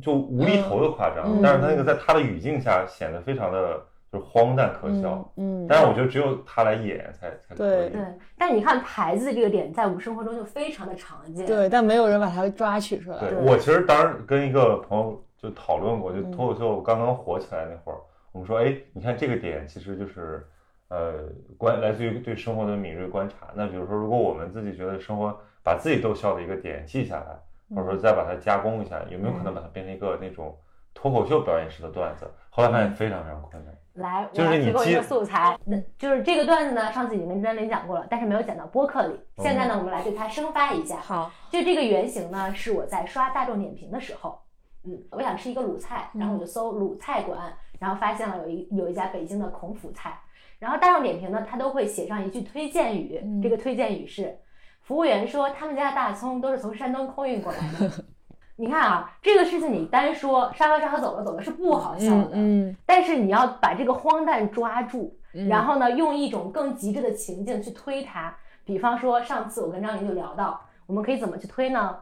[0.02, 3.80] 就无厘头的夸张，嗯但是他那个在他的语境下显得非常的
[4.12, 5.32] 就是荒诞可笑。
[5.38, 7.90] 嗯，嗯，但是我觉得只有他来演才才可对以。
[7.92, 8.02] 对，
[8.36, 11.46] 但你看牌子这个点，在我们生活中就非常的常见。
[11.46, 13.20] 对，但没有人把它抓取出来。
[13.20, 18.00] 对对我其实当时跟一个朋友就讨论过，就嗯脱口秀刚刚火起来那会儿，
[18.32, 20.44] 我们说，哎，你看这个点其实就是，
[20.92, 21.24] 呃，
[21.58, 23.48] 观来自于对生活的敏锐观察。
[23.56, 27.40] 那比如说，如果我们自己觉得生活把自己逗笑的一个点记下来，
[27.74, 30.54] 或者说再把它加工一下，有没有可能把它变成一个那种
[30.94, 32.30] 脱口秀表演式的段子？
[32.50, 33.74] 后来发现非常非常困难。
[33.94, 39.18] 来，我就是你提供一个记素材，那就是这个段子呢，上次已经跟詹林讲过了，但是没有讲到播客里。
[39.38, 40.98] 现在呢，我们来对它生发一下。
[40.98, 44.42] 好，就这个原型呢，是我在刷大众点评的时候，
[44.84, 50.20] 嗯，我想吃一个鲁菜，然后我就搜鲁菜馆，然后发现了有一有一家北京的孔府菜，
[50.62, 54.38] 然后大众点评呢，它都会写上一句推荐语，嗯这个推荐语是，
[54.84, 57.92] 服务员说他们家的大葱都是从山东空运过来的。
[58.58, 68.32] 你看啊，这个事情你单说沙发沙发走了走了是不好笑的，嗯但是你要把这个荒诞抓住，嗯，然后呢，用一种更极致的情境去推它。
[68.64, 71.98] 比方说，上次我跟张琳就聊到，我们可以怎么去推呢？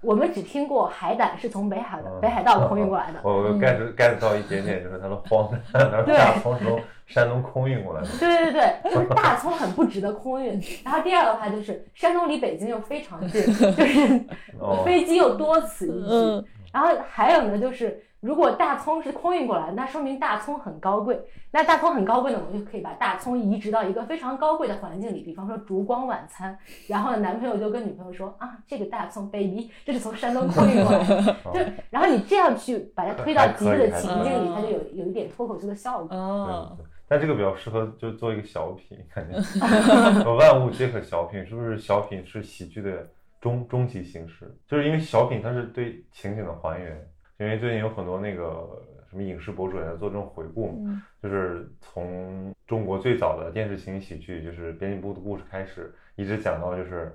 [0.00, 5.60] 我们只听过海胆是从北海的嗯北海道空运过来的，我我 get get 到一点点，就是它的荒诞，
[5.92, 8.08] 然后对大葱是从山东空运过来的。
[8.18, 10.60] 对对对， 就是大葱很不值得空运。
[10.84, 14.24] 然后第二的话就是山东离北京又非常近， 就是
[14.58, 16.08] 哦，飞机又多此一举。
[16.08, 21.20] 嗯然后还有呢，就是如果大葱是空运过来的，那说明大葱很高贵。
[21.50, 26.56] 那大葱很高贵呢，我们就可以把大葱移植到一个非常高贵的环境里，比方说烛光晚餐。
[26.86, 31.36] 然后呢，男朋友就跟女朋友说啊，这个大葱 baby，这是从山东空运过来的。
[31.42, 31.58] 哦 就
[31.90, 36.06] 然后你这样去把它推到极致的情境里，它就有有一点脱口秀的效果。
[36.06, 41.76] 对哦对，对但这个比较适合就做一个小品， 感觉万物皆可小品，是不是？
[41.76, 43.04] 小品是喜剧的
[43.40, 47.10] 终终极形式，就是因为小品它是对情景的还原。
[47.38, 57.12] 因为最近有很多那个什么影视博主也在做这种回顾嘛，嗯就是从中国最早的电视情景喜剧，就是编辑部的故事开始，一直讲到就是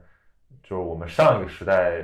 [0.61, 2.03] 就是我们上一个时代，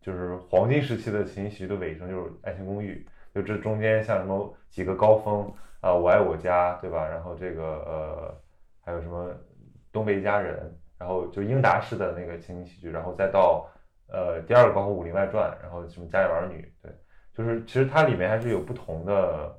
[0.00, 3.04] 就是黄金时期的情景喜剧的尾声，就是《爱情公寓》，
[3.34, 7.06] 就这中间像什么几个高峰啊，我爱我家》，对吧？
[7.06, 8.34] 然后这个呃
[8.84, 9.30] 还有什么
[9.92, 13.66] 东北一家人，然后就英达式的那个情景喜剧，然后再到
[14.08, 16.92] 呃第二个包括《武林外传》，然后什么《家有儿女》，对，
[17.32, 19.54] 就是其实它里面还是有不同的。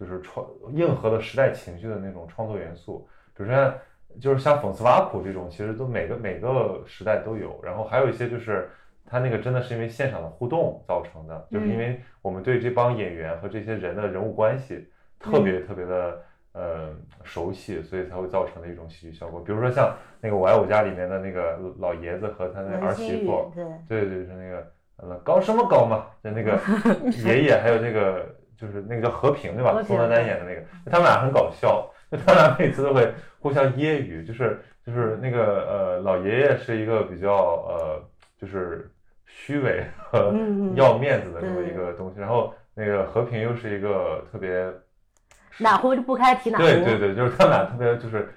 [0.00, 3.06] 就是创硬核的时代情绪的那种创作元素，
[3.36, 3.74] 比如说像
[4.18, 7.60] 就是像讽刺挖苦这种，其实都每个每个时代都有。
[7.62, 8.70] 然后还有一些就是
[9.04, 14.88] 它那个真的是因为现场的互动造成的，就是因为我们对这帮演员和这些人的人物关系
[15.20, 16.88] 特别特别的呃
[17.22, 19.40] 熟悉，所以才会造成的一种喜剧效果。
[19.40, 23.52] 比如说像那个《我爱我家》里面的那个老爷子和他那儿媳妇，
[23.86, 26.58] 对，对对，就是那个呃搞什么搞嘛，就那个
[27.24, 28.26] 爷爷，还有那个
[28.56, 29.82] 就是那个叫和平对吧？
[29.84, 37.32] 宋丹丹演的那个，他们俩很搞笑，就他们俩每次都会互相揶揄，就是就是那个呃老爷爷是一个比较
[37.68, 38.02] 呃
[38.38, 38.90] 就是
[39.26, 40.34] 虚伪和
[40.74, 44.70] 要面子的这么一个东西，然后那个和平又是一个特别
[45.60, 46.64] 哪壶不开提哪壶。
[46.64, 48.34] 对对对，就是他们俩特别就是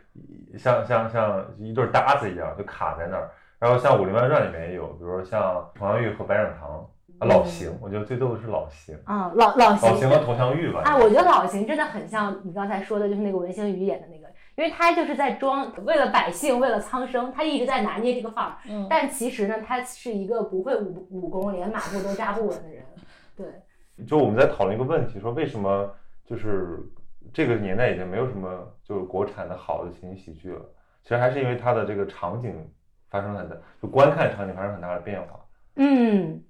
[0.57, 3.30] 像像像一对搭子一样，就卡在那儿。
[3.59, 6.86] 然后像《武林外传》里面也有，比如说像佟湘玉和白展堂，
[7.19, 10.82] 啊老邢，我觉得最逗的是老邢，啊，老老老邢邢和佟湘玉吧。
[10.84, 18.57] 啊，我觉得老邢真的很像你刚才说的，就是那个文星宇演的那个，因为他就是在装为了百姓，为了苍生，他一直在拿捏这个范儿。
[18.69, 22.84] 嗯但其实呢，他是一个不会武武功，连马步都扎不稳的人。
[23.38, 23.47] 对，
[24.05, 25.89] 就我们在讨论一个问题，说为什么
[26.26, 26.80] 就是
[27.34, 30.61] 这个年代已经没有什么就是国产的好的情景喜剧了？
[31.01, 32.55] 其实还是因为它的这个场景
[33.09, 35.39] 发生了很大，就观看场景发生很大的变化。
[35.75, 36.41] 嗯，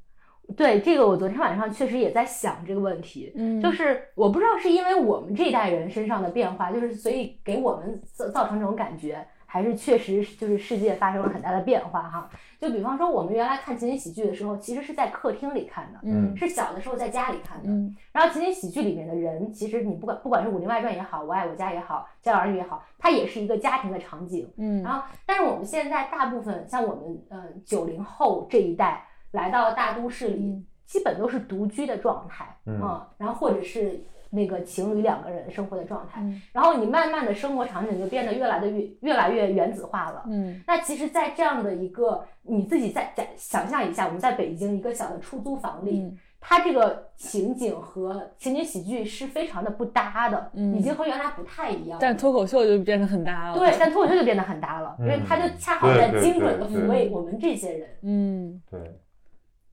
[0.56, 3.32] 对，这个我昨天晚上确实也在想这个问题。
[3.36, 12.28] 嗯就是我不知道是因为我们这一代人身上的变化，就是所以给我们造造成这种感觉，还是确实就是世界发生了很大的变化哈。
[12.60, 17.70] 就比方说我们原来看情景喜剧的时候，其实是在客厅里看的，嗯是小的时候在家里看的。
[17.70, 24.52] 嗯然后情景喜剧里面的人，其实你不管不管是《武林外传》也好，《我爱我家》也好，《家有儿女》也好，它也是一个家庭的场景。
[24.58, 32.80] 嗯然后，但是我们现在大部分像我们呃九零后这一代来到大都市里，嗯基本都是独居的状态，嗯
[33.20, 36.42] 然后或者是那个情侣两个人生活的状态，嗯。
[36.52, 40.24] 然后你慢慢的生活场景就变得越来的越越来越原子化了。
[40.28, 40.60] 嗯。
[40.66, 46.18] 那其实，在这样的一个你自己在在想象一下，我们在北京一个小的出租房里，嗯。
[46.46, 50.76] 它这个情景和情景喜剧是非常的不搭的，嗯。
[50.76, 51.98] 已经和原来不太一样。
[52.02, 53.58] 但脱口秀就变得很搭了。
[53.58, 57.90] 对，但脱口秀就变得很搭了，因为它就恰好在精准的抚慰我们这些人。
[58.02, 58.80] 嗯，对，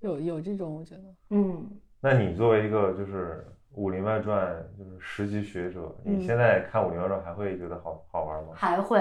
[0.01, 1.67] 有有这种，我觉得，嗯，
[2.01, 3.45] 那你作为一个就是
[3.75, 4.47] 《武林外传》
[4.79, 8.51] 就是十级学者，嗯你现在看《武林外传》还会觉得好好玩吗？
[8.55, 8.99] 还会，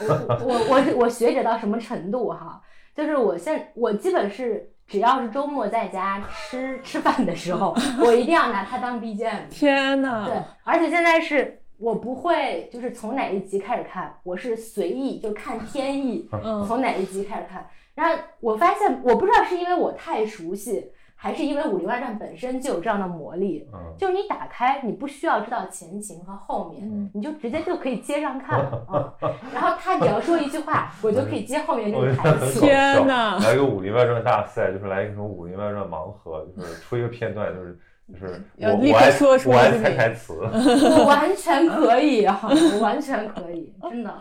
[0.00, 2.60] 我我我我学者到什么程度哈？
[2.94, 7.74] 就是我现我基本是只要是周末在家吃吃饭的时候，
[8.04, 9.48] 我一定要拿它当 BGM。
[9.50, 17.66] 天呐，对，而且现在是我不会就是从哪一集开始看，我是随意就看天意，嗯从哪一集开始看。
[17.94, 20.90] 然后我发现，我不知道是因为我太熟悉，
[21.22, 29.12] 还是因为《武林外传》本身就有这样的魔力，嗯，就是你打开，你不需要知道前情和后面，嗯你就直接就可以接上看了 啊。
[29.52, 32.60] 然后他只要说一句话，我就可以接后面这个台词。
[32.60, 40.32] 天哪来个《武林外传》大赛，就是来一个什么《武林外传》盲盒，就是出一个片段，就是就是要立刻我我爱说出我爱来是你猜台词。
[40.40, 44.14] 我 完全可以哈，我完全可以，真的。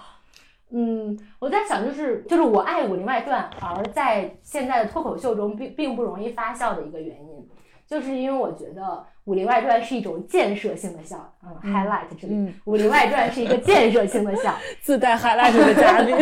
[0.71, 7.47] 嗯，我在想，就是就是我爱《武林外传》，而在现在的脱口秀中并并不容易发酵的一个原因，
[7.87, 8.81] 就是因为我觉得
[9.25, 12.53] 《武林外传》是一种建设性的笑，嗯嗯 h i g h l i g h t 这里，嗯。
[12.65, 16.15] 武林外传》是一个建设性的笑， 自带 highlight 的嘉宾，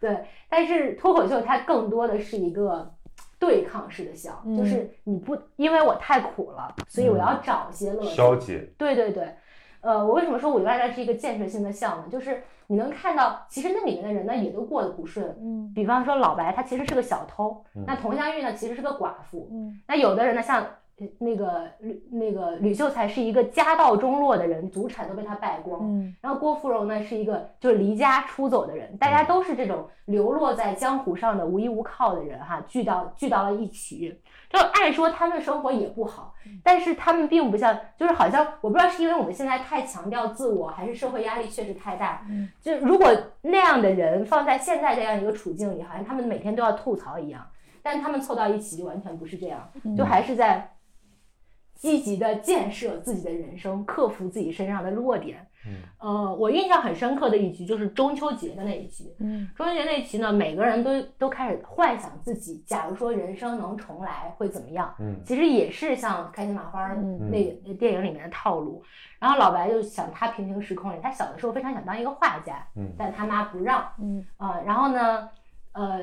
[0.00, 0.16] 对，
[0.48, 2.94] 但是脱口秀它更多的是一个
[3.40, 8.14] 对抗式的笑，嗯就是你不因为我太苦了，所以我要找些乐趣。
[8.14, 9.34] 消解，对对对，
[9.80, 12.08] 呃，我为什么说《武林外传》是一个建设性的项目？
[12.08, 15.26] 就是你能看到，其实那里面的人呢也都过得不顺。
[15.40, 20.66] 嗯比方说老白，他其实是个小偷，嗯那佟湘玉呢其实是个寡妇，嗯那有的人呢像。
[21.00, 25.80] 呃那个吕那个吕秀才是一个家道中落的人，祖产都被他败光。
[25.82, 34.18] 嗯然后郭芙蓉呢是一个就是离家出走的人，大家都是这种流落在江湖上的无依无靠的人哈，聚到聚到了一起。
[34.50, 36.34] 就按说他们生活也不好，
[36.64, 42.24] 但是他们并不像，就是好像我不知道是因为我们现在太强调自我，还是社会压力确实太大。
[42.30, 47.46] 嗯，就如果那样的人放在现在这样一个处境里，好像他们每天都要吐槽一样，
[47.82, 50.66] 但他们凑到一起就完全不是这样，就还是在
[51.78, 55.38] 积极的建设自己的人生，克服自己身上的弱点。
[55.66, 59.14] 嗯呃，我印象很深刻的一集就是中秋节的那一集。
[59.18, 64.94] 嗯中秋节那一集呢，每个人都都开始幻想自己，假如说人生能重来会怎么样。
[64.98, 68.82] 嗯其实也是像开心麻花嗯那电影里面的套路。
[69.18, 73.86] 然后老白就想他平行时空里，他小的时候非常想当一个画家，嗯但他妈不让。
[74.00, 75.28] 嗯啊、然后呢，
[75.72, 76.02] 呃，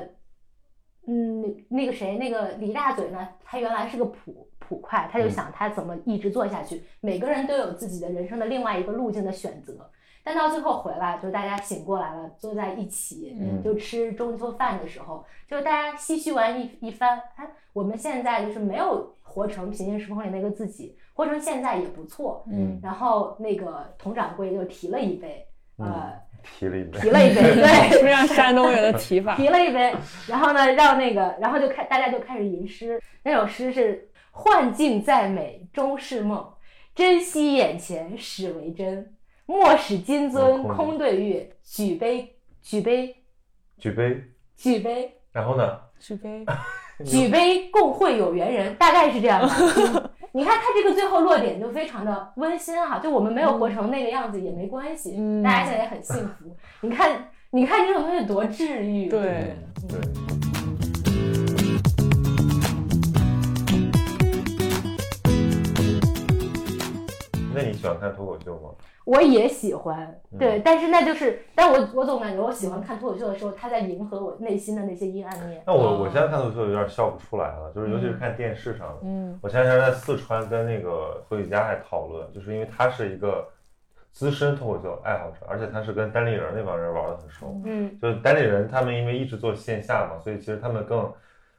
[1.06, 5.30] 嗯，那那个谁，那个李大嘴呢，他原来是个捕捕快，他就嗯。
[5.30, 6.82] 想他怎么一直做下去。
[7.00, 9.90] 每个人都有自己的人生的另外一个路径的选择，
[10.24, 13.62] 但到最后回来，就大家醒过来了，坐在一起，嗯。
[13.62, 22.44] 就吃中秋饭的时候，就大家唏嘘完一一番，哎，我们现在就是没有活成平行时空里那个自己，活成现在也不错。
[22.50, 22.78] 嗯。
[22.82, 25.46] 然后那个佟掌柜就提了一杯，
[25.78, 26.12] 呃，
[26.42, 29.94] 提了一杯，提了一杯， 对，非常山东人的提法， 提了一杯，
[30.26, 33.00] 然后呢，让那个，然后就开，大家就开始吟诗。
[33.22, 34.08] 那首诗是
[34.38, 36.46] “幻境再美终是梦，
[36.94, 39.14] 珍惜眼前始为真。
[39.46, 43.16] 莫使金樽空空对月，举杯举杯
[43.78, 44.22] 举杯，
[44.56, 45.80] 举杯然后呢？
[45.98, 46.44] 举杯，
[47.02, 49.48] 举杯共会有缘人”，大概是这样的。
[49.48, 56.54] 就你看他这个最后落点就非常的温馨哈，就我们没有活成那个样子也没关系，嗯大家现在也很幸福。
[56.82, 60.45] 你看，你看这种东西多治愈，对不对。
[67.56, 68.70] 那你喜欢看脱口秀吗？
[69.04, 75.62] 我也喜欢，嗯对，但是那就是，但我我总感觉我喜欢看脱口秀的时候，他在迎合我内心的那些阴暗面。
[75.66, 78.96] 那我我现在看脱口秀有点笑不出来了，就是尤其是看电视上的。
[79.04, 83.46] 嗯我前两天在四川跟那个何雨佳还讨论，就是因为他是一个
[84.10, 87.60] 资深脱口秀爱好者，而且他是跟单立人那帮人玩的很熟。
[87.64, 91.08] 嗯就是单立人他们因为一直做线下嘛，所以其实他们更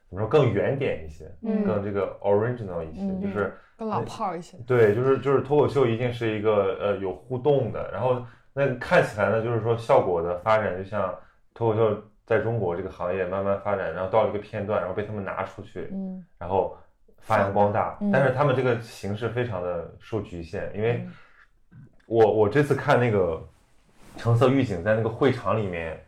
[0.10, 4.58] 怎么说更原点一些，嗯更这个 original 一些，嗯就是更老炮儿一些。
[4.66, 11.14] 对，就是就是脱口秀一定是一个呃有互动的，然后那看起来呢，就是说效果的发展，就像
[11.53, 16.78] 脱口秀在中国这个行业慢慢发展，然后到了一个片段，然后被他们拿出去，嗯然后
[17.20, 18.10] 发扬光大嗯。
[18.12, 21.14] 但是他们这个形式非常的受局限，因为嗯
[22.08, 23.45] 我我这次看那个
[24.16, 26.01] 橙色预警在那个会场里面，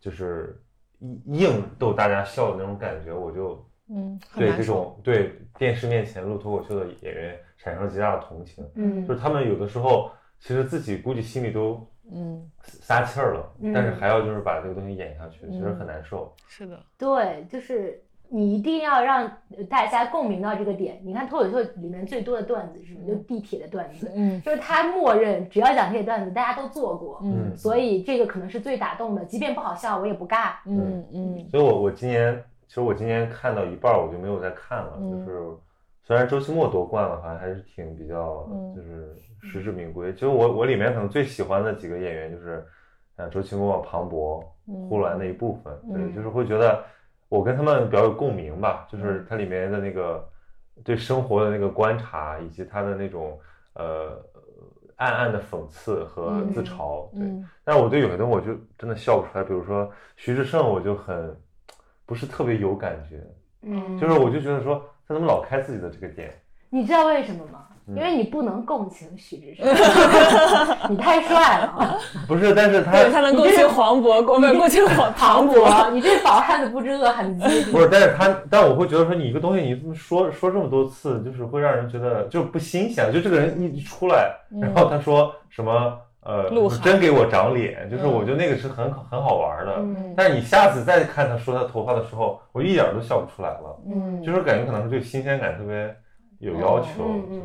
[0.00, 0.58] 就是
[1.04, 4.64] 硬硬逗大家笑的那种感觉，我就嗯，对这。
[4.64, 8.64] 种对电视面前录脱口秀的演员产生了极大的同情。
[8.74, 16.34] 嗯就是他们有的时候其实自己估计心里都嗯，撒气儿了，嗯但是还要就是把这个东西演下去，其实嗯很难受。
[16.48, 16.78] 是的。
[16.98, 18.02] 对，就是
[18.34, 19.24] 你一定要让
[19.56, 21.00] 呃大家共鸣到这个点。
[21.04, 23.06] 你看脱口秀里面最多的段子是什么？
[23.06, 24.42] 就地铁的段子，嗯。
[24.42, 27.56] 就是他默认只要讲这些段子，大家都做过，嗯。
[27.56, 30.54] 所以这个可能是最打动的，即便不好笑，我也不尬。
[30.66, 31.48] 嗯嗯。
[31.48, 35.24] 所以我我今年其实我今年看到一半儿我就没有再看了，嗯。
[35.24, 35.40] 就是
[36.02, 38.74] 虽然周奇墨夺冠了，好像还是挺比较嗯。
[38.74, 40.12] 就是实至名归。
[40.12, 42.66] 其实我我里面可能最喜欢的几个演员就是
[43.14, 44.88] 呃周奇墨、庞博、嗯。
[44.88, 46.12] 呼兰那一部分，对，嗯。
[46.12, 46.82] 就是会觉得
[47.28, 50.28] 我跟他们比较有共鸣吧，就是它里面的那个
[50.84, 53.38] 对生活的那个观察，以及他的那种
[53.74, 54.20] 呃
[54.96, 57.22] 暗暗的讽刺和自嘲，对。
[57.22, 61.34] 嗯但是我对有些东西我就真的笑不出来，比如说徐志胜，我就很
[62.04, 63.24] 不是特别有感觉，
[63.62, 66.30] 嗯，就是我就觉得说他怎么老开自己的这个店，
[66.68, 67.68] 你知道为什么吗？
[67.86, 67.96] 嗯。
[67.96, 69.66] 因为你不能共情徐志胜，
[70.88, 75.90] 你太帅了， 不是，但是他对他能共情黄渤，共不共情黄 庞博。
[75.92, 77.48] 你这饱汉子不知饿汉子。
[77.48, 77.70] 饥。
[77.70, 86.50] 不是，但是他，但我会觉得说你一个东西你这么说说这么多次，就是会让人觉得就不新鲜，就这个人一一出来，然后他说什么呃
[86.82, 88.12] 真给我长脸，就是嗯。
[88.12, 90.14] 我觉得那个是很很好玩的，嗯。
[90.16, 94.22] 但是你下次再看他说他头发的时候，我一点儿都笑不出来了，嗯。
[94.22, 95.94] 就是感觉可能是对新鲜感特别
[96.38, 97.30] 有要求，嗯嗯。
[97.30, 97.42] 就是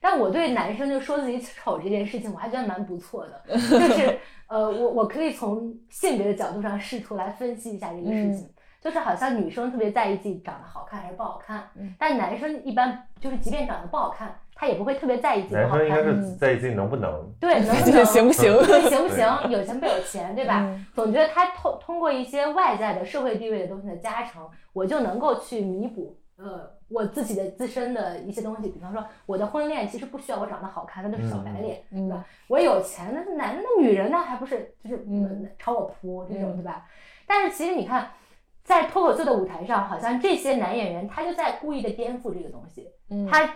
[0.00, 3.42] 但我对男生就说自己丑这件事情，我还觉得蛮不错的。
[3.48, 3.58] 就
[3.94, 4.18] 是
[4.48, 8.48] 呃，我我可以从性别的角度上试图来分析一下这个事情。
[8.80, 16.04] 就是好像女生特别在意自己长得好看还是不好看，嗯但男生一般就是即便长得不好看，他也不会特别在意自己男生应该看。
[16.04, 18.56] 是在意自己能不能，对，能不能 行不行？
[18.64, 19.26] 对 行不行？
[19.50, 20.60] 有钱不有钱，对吧？
[20.64, 28.68] 嗯总觉得他通通过一些外在的社会地位的东西的加成，我就能够去弥补呃我自己的自身的一些东西。
[28.68, 32.24] 比方说，我的婚恋其实不需要我长得好看，那都是小白脸，嗯对吧？
[32.48, 36.86] 我有钱，那男的那女人呢，还不是就是嗯呃朝我扑这种，嗯对吧？
[37.26, 38.10] 但是其实你看。
[38.64, 42.86] 在脱口秀的舞台上，好像这些男演员他就在故意的颠覆这个东西。
[43.08, 43.50] 嗯他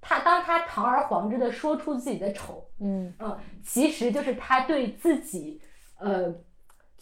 [0.00, 5.60] 他当他堂而皇之的说出自己的丑，嗯嗯，其实就是他对自己
[5.98, 6.32] 呃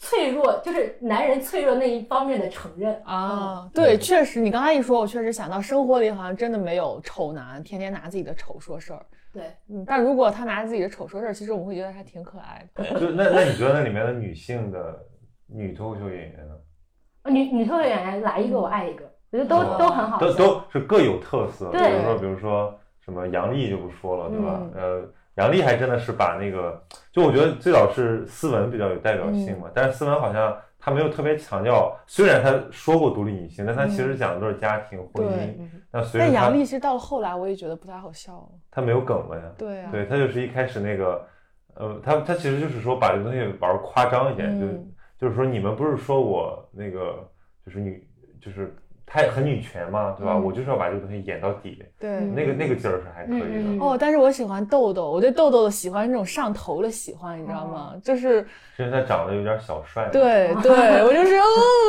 [0.02, 3.00] 脆弱，就是男人脆弱那一方面的承认。
[3.04, 9.06] 啊，对，确实，你刚才一说，我确实想到生活里好像真的没有丑男天天拿自己的丑说事儿。
[9.32, 12.82] 对，嗯，但如果他拿自己的丑说事儿，其实我们会觉得还挺可爱的。
[12.98, 15.06] 就那那你觉得那里面的女性的
[15.46, 17.30] 女脱口秀演员呢？
[17.30, 20.18] 女女脱口秀演员来一个我爱一个，我觉得都、哦都很好。
[20.18, 22.74] 都都是各有特色，比如说比如说
[23.04, 24.60] 什么杨笠就不说了，对吧？
[24.62, 35.54] 嗯呃，杨笠还真的是把那个，就我觉得最早是斯文比较有代表性嘛，但是斯文好像他没有特别强调，虽然他说过独立女性，但他其实讲的都是家庭婚姻。
[35.90, 38.48] 那随着但杨笠其实到了后来，我也觉得不太好笑了。
[38.70, 41.26] 他没有梗了呀，对啊，对他就是一开始那个，
[41.74, 44.92] 呃，他他其实就是说把这个东西玩夸张一点，就嗯。
[45.20, 47.30] 就是说你们不是说我那个
[47.66, 48.02] 就是女
[48.40, 48.74] 就是
[49.12, 50.34] 太很女权嘛，对吧？
[50.34, 52.10] 嗯我就是要把这个东西演到底，对。
[52.10, 53.84] 嗯那个那个劲儿是还可以的。
[53.84, 57.92] 哦，但是我喜欢豆豆，我对豆豆的喜欢是那种上头的喜欢，你知道吗？
[58.04, 58.46] 就是
[58.76, 60.70] 是因为他长得有点小帅。，对对，
[61.02, 61.44] 我就是哦，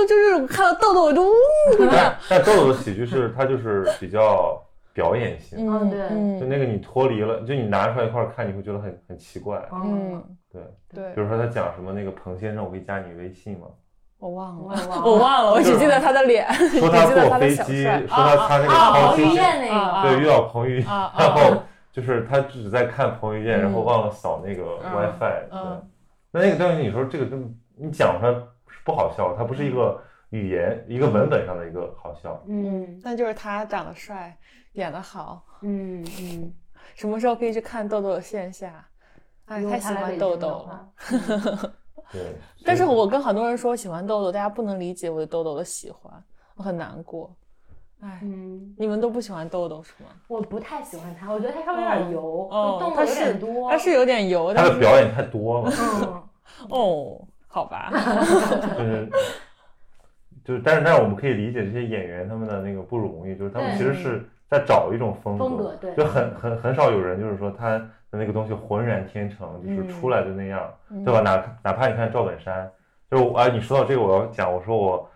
[0.10, 1.34] 就是看到豆豆我就呜，
[1.92, 4.60] 但但豆豆的喜剧是他就是比较
[4.92, 6.00] 表演性，嗯对
[6.40, 9.64] 就嗯那个你脱离了，就你拿出来一块看，你会觉得很很奇怪。
[9.72, 10.62] 嗯，嗯，对，
[11.04, 13.68] 对比，如说他讲什么那个彭先生，我可以加你微信吗？
[14.22, 15.02] 我忘了，我忘了。
[15.04, 25.82] 我忘了，我只记得他的脸，说他坐飞机，说他他那个彭于晏那啊个，对，遇到彭于晏，然后就是他只在看彭于晏，嗯然后忘了扫那个嗯 WiFi。
[26.32, 27.26] 那那个东西，你说这个
[27.76, 30.00] 你讲出来是不好笑，它不是一个
[30.30, 32.40] 语言、一个文本上的一个好笑。
[32.48, 33.02] 嗯。
[33.04, 34.38] 那就是他长得帅，
[34.74, 36.54] 演得好，嗯嗯，
[36.94, 38.86] 什么时候可以去看豆豆的线下？
[39.48, 41.74] 哎，太喜欢豆豆了。
[42.12, 42.22] 对，
[42.64, 46.12] 但是我跟很多人说喜欢豆豆，大家不能理解我对豆豆的喜欢，
[46.56, 47.34] 我很难过。
[48.02, 50.10] 哎，嗯，你们都不喜欢豆豆是吗？
[50.28, 53.70] 我不太喜欢他，我觉得他稍微有点油，哦动作有他是点多。
[53.70, 56.24] 他是有点油，他但是的表演太多了，嗯，
[56.70, 57.92] 哦，好吧，
[58.76, 59.10] 就是
[60.44, 65.96] 就是，但是但是我们可以理解这些演员他们的那个不容易，就是他们其实是在找一种风格，风格对。
[65.96, 71.22] 就很很很少有人就是说他的那个东西浑然天成，就是出来的那样，嗯对吧？
[71.22, 72.70] 哪哪怕你看赵本山，
[73.10, 75.10] 就是我啊，你说到这个，我要讲，我说我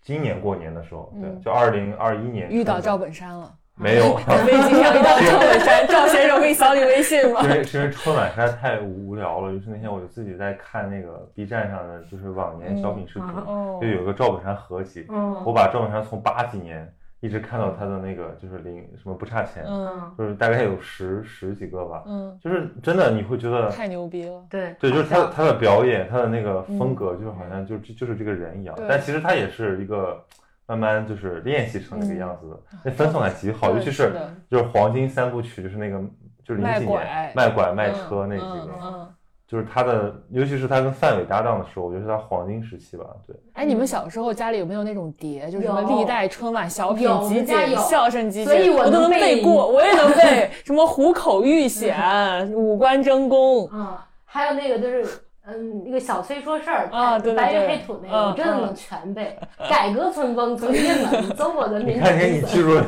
[0.00, 1.40] 今年过年的时候，对，嗯。
[1.42, 7.50] 就二零二一年遇到赵本山了，没有，飞机上遇到赵本山，赵先生可以扫你微信吗因？
[7.50, 16.90] 为是因为春晚实在太无聊了，于是那天我就自己在看那个 B 站上的就是往年小品视频，嗯哦就有个赵本山合集，嗯我把赵本山从八几年
[17.20, 23.68] 一直看到他的那个就是零什么不差钱，嗯就是大概有十十几个吧，嗯，就是真的你会觉得。
[23.70, 24.42] 太牛逼了。
[24.48, 30.24] 对对，就是他他的表演，他的那个风格，就是好像就就是这个人一样，但其实他也是一个
[30.66, 34.12] 慢慢就是练习成那个样子的，那分送感极好，尤其是
[34.50, 36.00] 就是黄金三部曲，就是那个
[36.42, 39.14] 就是零几年卖拐卖车那几嗯个，嗯。
[39.50, 43.04] 就是他的，尤其是他跟范伟搭档的时候，我觉得是他黄金时期吧。
[43.26, 55.04] 对，哎，你们小时候家里有没有那种碟，就是什么历代春晚小品集锦、们家有相声集锦，所以我我都能背过，我也能背， 什么虎口遇险、五官争功，嗯，还有那个就是。
[55.52, 59.38] 嗯，那个小崔说事儿啊对对白云黑土那个，嗯我真的能全背。
[59.68, 62.78] 改革春风从进门，中国人民你看见你记住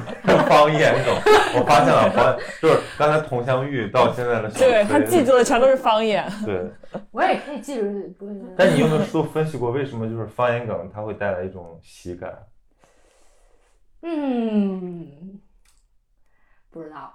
[0.49, 1.15] 方言这种，
[1.59, 6.25] 我发现了，方就是刚才佟湘玉到现在的小对他记住的全都是方言。
[6.45, 6.71] 对，
[7.11, 8.15] 我也可以记住。
[8.57, 12.33] 但你有没有都分析过为什么就是方言梗它会带来一种喜感？
[14.03, 15.41] 嗯，
[16.71, 17.13] 不知道。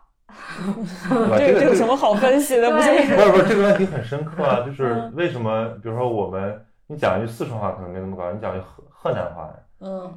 [1.38, 2.70] 这个这这个有什么好分析的？
[2.72, 10.12] 不是不是不是这个问题很深刻啊， 就是嗯为什么比如说我们你讲一句四川话可能没那么高，你讲一句河河南话，嗯，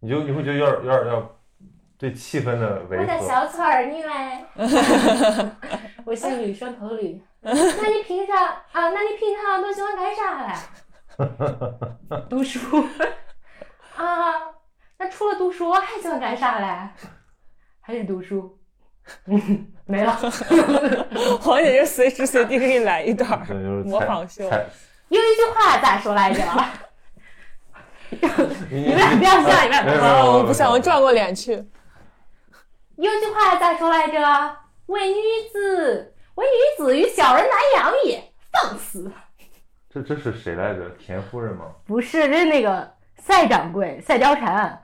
[0.00, 1.30] 你就你会觉得有点有点要
[1.96, 3.18] 对气氛的违我叫。
[3.20, 4.44] 小翠儿，你嘞？
[6.04, 7.22] 我姓吕，双头吕。
[7.40, 8.90] 那你平常啊？
[8.90, 10.52] 那你平常都喜欢干啥嘞？
[12.28, 12.58] 读书
[13.96, 14.32] 啊？
[14.98, 16.88] 那除了读书还喜欢干啥嘞？
[17.80, 18.58] 还是读书？
[19.26, 20.12] 嗯， 没了。
[21.40, 23.46] 黄姐就随时随地给你来一段
[23.84, 24.48] 模仿秀。
[24.48, 24.64] 猜
[25.08, 26.42] 有一句话咋说来着？
[28.70, 31.52] 你你们俩不要笑你们俩不要我不想，我转过脸去。
[32.96, 34.56] 有句话咋说来着？
[34.86, 35.20] 为女
[35.52, 39.10] 子，为女子与小人难养也，放肆！
[39.90, 40.88] 这这是谁来着？
[40.98, 41.66] 田夫人吗？
[41.86, 44.83] 不是，这是那个赛掌柜赛貂蝉，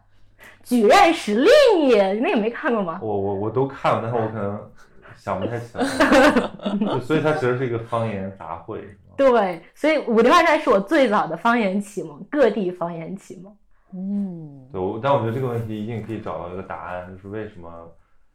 [0.62, 2.98] 举刃使令也，你那个没看过吗？
[3.02, 4.70] 我我我都看了，但是我可能
[5.16, 5.84] 想不太起来。
[6.78, 9.14] 就所以它其实是一个方言杂烩，是吗？
[9.16, 13.56] 对，所以武林外传是我最早的方言启蒙，各地方言启蒙。
[13.92, 17.68] 嗯，对，我但我觉得这个问题一定可以找到一个答案，就是为什么？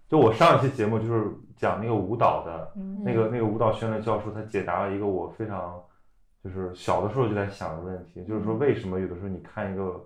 [0.08, 5.82] 就我上一期节目就是讲那个舞蹈的，嗯那个那个舞蹈学院的教授，他解答了一个我非常
[6.44, 10.00] 就是小的时候就在想的问题，就是说为什么有的时候你看一个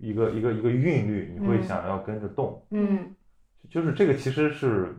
[0.00, 3.14] 一个一个一个韵律，你会嗯想要跟着动，嗯
[3.70, 4.94] 就是这个其实是。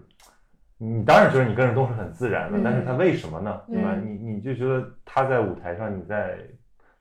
[0.80, 3.60] 你当然觉得你跟着动是很自然的，嗯但是它为什么呢？
[3.68, 3.96] 对吧？
[3.96, 6.38] 嗯你你就觉得他在舞台上，你在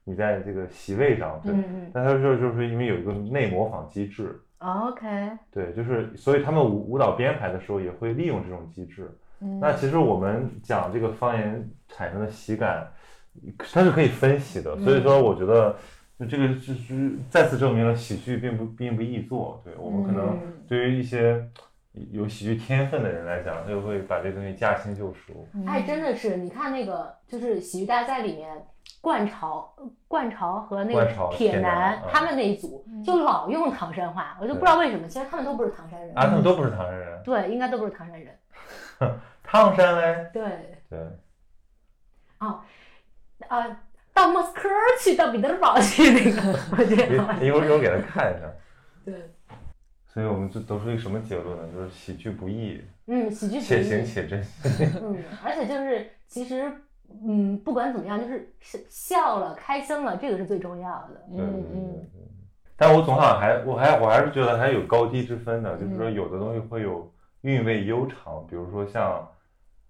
[0.03, 9.11] 你在这个席位上，对，嗯但他说就是因为有一个内模仿机制，，OK，对，就是所以他们舞舞蹈编排的时候也会利用这种机制。
[9.43, 12.91] 嗯那其实我们讲这个方言产生的喜感，
[13.74, 14.74] 它是可以分析的。
[14.79, 15.77] 所以说，我觉得
[16.19, 19.61] 就这个就是再次证明了喜剧并不并不易做。
[19.64, 21.49] 对我们可能嗯对于一些
[22.11, 25.47] 有喜剧天分的人来讲，他就会把这个东西驾轻就熟。
[25.67, 28.67] 哎，真的是，你看那个就是喜剧大赛里面。
[29.01, 29.73] 冠潮、
[30.09, 35.07] 冠潮和那个铁铁男他们那一组就老用唐山话，我就不知道为什么。
[35.07, 38.39] 其实他们都不是唐山人，啊，他们都不是唐山人，对，应该都不是唐山人。
[39.43, 40.43] 唐山嘞，对，
[40.89, 40.99] 对，
[42.39, 42.64] 啊，
[44.17, 44.67] 到莫斯科
[44.99, 48.51] 去，到彼得堡去那个， 我觉得一一会儿一会儿给他看一下。
[49.05, 49.14] 对，
[50.07, 51.69] 所以我们就得出一个什么结论呢？
[51.75, 54.51] 就是喜剧不易，嗯，喜剧且不易行且珍惜。
[55.03, 56.73] 嗯，而且就是其实，
[57.29, 61.23] 嗯，不管怎么样，就是笑笑了、开心了，这个是最重要的。
[61.29, 62.31] 对对对嗯嗯。
[62.79, 67.12] 但我总好还我还我还是觉得还有高低之分的，就是说嗯有的东西会有
[67.43, 69.29] 韵味悠长，比如说像，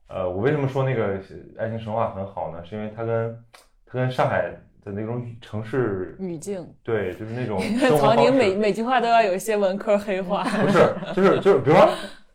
[0.09, 1.19] 呃，我为什么说那个
[1.59, 2.65] 《爱情神话》很好呢？
[2.65, 3.45] 是因为它跟
[3.97, 4.51] 它跟上海
[4.85, 7.59] 的那种城市，语境，对，就是那种
[7.99, 10.45] 曹宁每每句话都要有一些文科黑话。
[10.45, 11.89] 不是，就是就是，比如说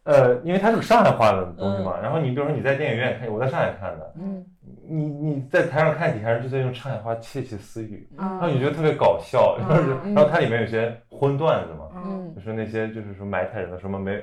[0.04, 4.44] 呃，因为它是个上海话的东西嘛，然后你比如说你在电影院看，我在上海看的，嗯
[4.90, 14.22] 你你在台上看底下人就在用上海话窃窃私语，然后嗯你觉得特别搞笑，然后是嗯然后它里面有些荤段子嘛，嗯就是那些就是说埋汰人的什么没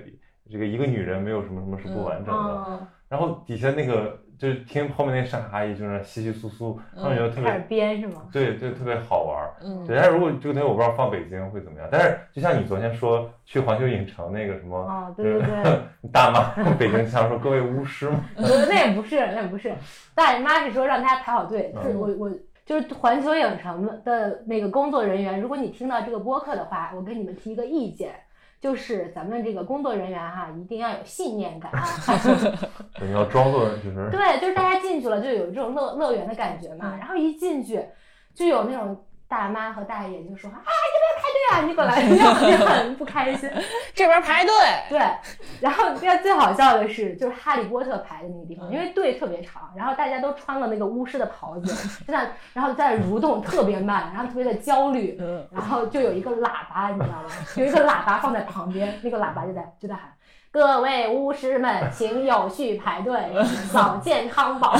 [0.50, 8.22] 这个一个女人没有什么什么是不完整的，嗯，然后底下那个就是听后面那上海阿姨就是稀稀疏疏，他们觉得特别编是吗？
[8.32, 9.52] 对对特别好玩儿。
[9.62, 15.78] 嗯对，但是如果这个东西我不知道放北京会怎么样，但是就像你昨天说去环球影城那个什么哦， 对对对。
[16.12, 19.74] 大妈北京腔说各位巫师吗， 那也不是，那也不是，
[20.14, 22.30] 大姨妈是说让大家排好队，就是我我
[22.64, 28.14] 就是环球影城的那个工作人员，如果你听到这个播客的话，我给你们提一个意见，
[28.60, 31.70] 就是咱们这个工作人员哈，一定要有信念感。
[33.00, 37.84] 你要装作就是对，就是大家进去了就有这种乐乐园的感觉嘛，然后一进去
[38.34, 40.62] 就有那种大妈和大爷就说啊，
[40.98, 41.62] 要不要排队啊？
[41.66, 43.50] 你本来 就就很不开心，
[43.94, 44.52] 这边排队，
[44.88, 44.98] 对，
[45.60, 51.66] 然后那最好笑的是，就是哈利波特排的那个地方，因为队特别长，然后大家都穿了那个巫师的袍子，
[52.06, 57.24] 就在然后在蠕动特别慢，然后特别的焦虑，嗯然后就有一个喇叭，你知道吗？
[57.56, 60.12] 有一个喇叭放在旁边，那个喇叭就在就在喊。
[60.50, 63.30] 各位巫师们，请有序排队，
[63.70, 64.74] 扫健康宝。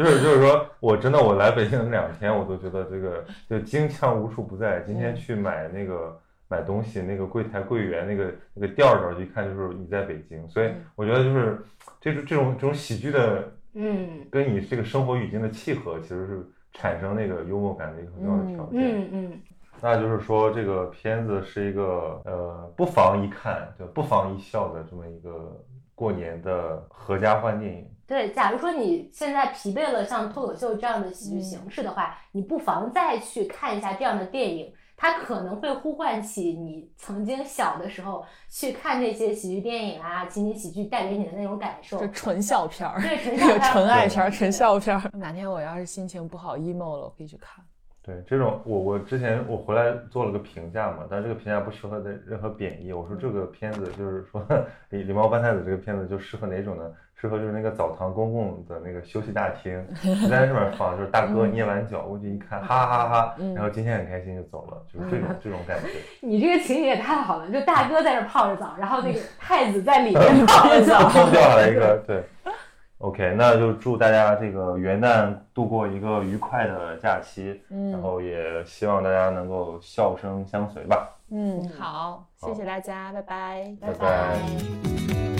[0.00, 4.80] 对，就是就是说我真的我来北京那两天，我都觉得这个就京腔无处不在。
[4.86, 10.48] 今天去买那个买东西，那个柜台柜员那个那个调调，一看就是你在北京。
[10.48, 11.58] 所以我觉得就是
[12.00, 18.80] 这种这种这种喜剧的嗯跟你这个生活语境的契合，其实是产生那个幽默感的一个很重要的条件。
[18.80, 19.40] 嗯嗯，
[19.82, 25.62] 那就是说，这个片子是一个呃不妨一看，就不妨一笑的这么一个
[25.94, 27.86] 过年的合家欢电影。
[28.10, 28.32] 对。
[28.32, 34.72] 假如说你现在疲惫了像脱口秀这样的喜剧形式的话，你不妨再去看一下这样的电影。
[35.02, 42.08] 它可能会呼唤起你曾经小的时候去看那些喜剧电影啊、情景喜剧带给你的那种感受就。
[42.08, 45.10] 纯笑片儿，对，纯 纯爱片儿、纯笑片儿。
[45.14, 47.64] 哪天我要是心情不好 emo 了，我可以去看。
[48.02, 52.92] 对这种，我我之前我回来做了个评价嘛，但这个评价不适合的任何贬义。
[52.92, 54.44] 我说这个片子就是说
[54.90, 56.92] 李李猫搬太子这个片子就适合哪种呢？
[57.20, 59.84] 适合就是那个澡堂公共的那个休息大厅，
[60.22, 65.88] 就在这边放，就是大哥捏完脚过去一看，哈哈哈哈，然后今天很开心就走了，就是这种 这种感觉。
[66.22, 71.10] 你这个情景也太好了，就大哥在这泡着澡，然后那个 太子在里面泡着澡。
[71.30, 72.24] 掉下来一个，对。
[72.98, 81.08] OK，那就祝大家这个元旦度过一个愉快的假期，嗯然后也希望大家能够笑声相随吧。
[81.30, 85.39] 嗯，好，谢谢大家，拜拜，拜拜拜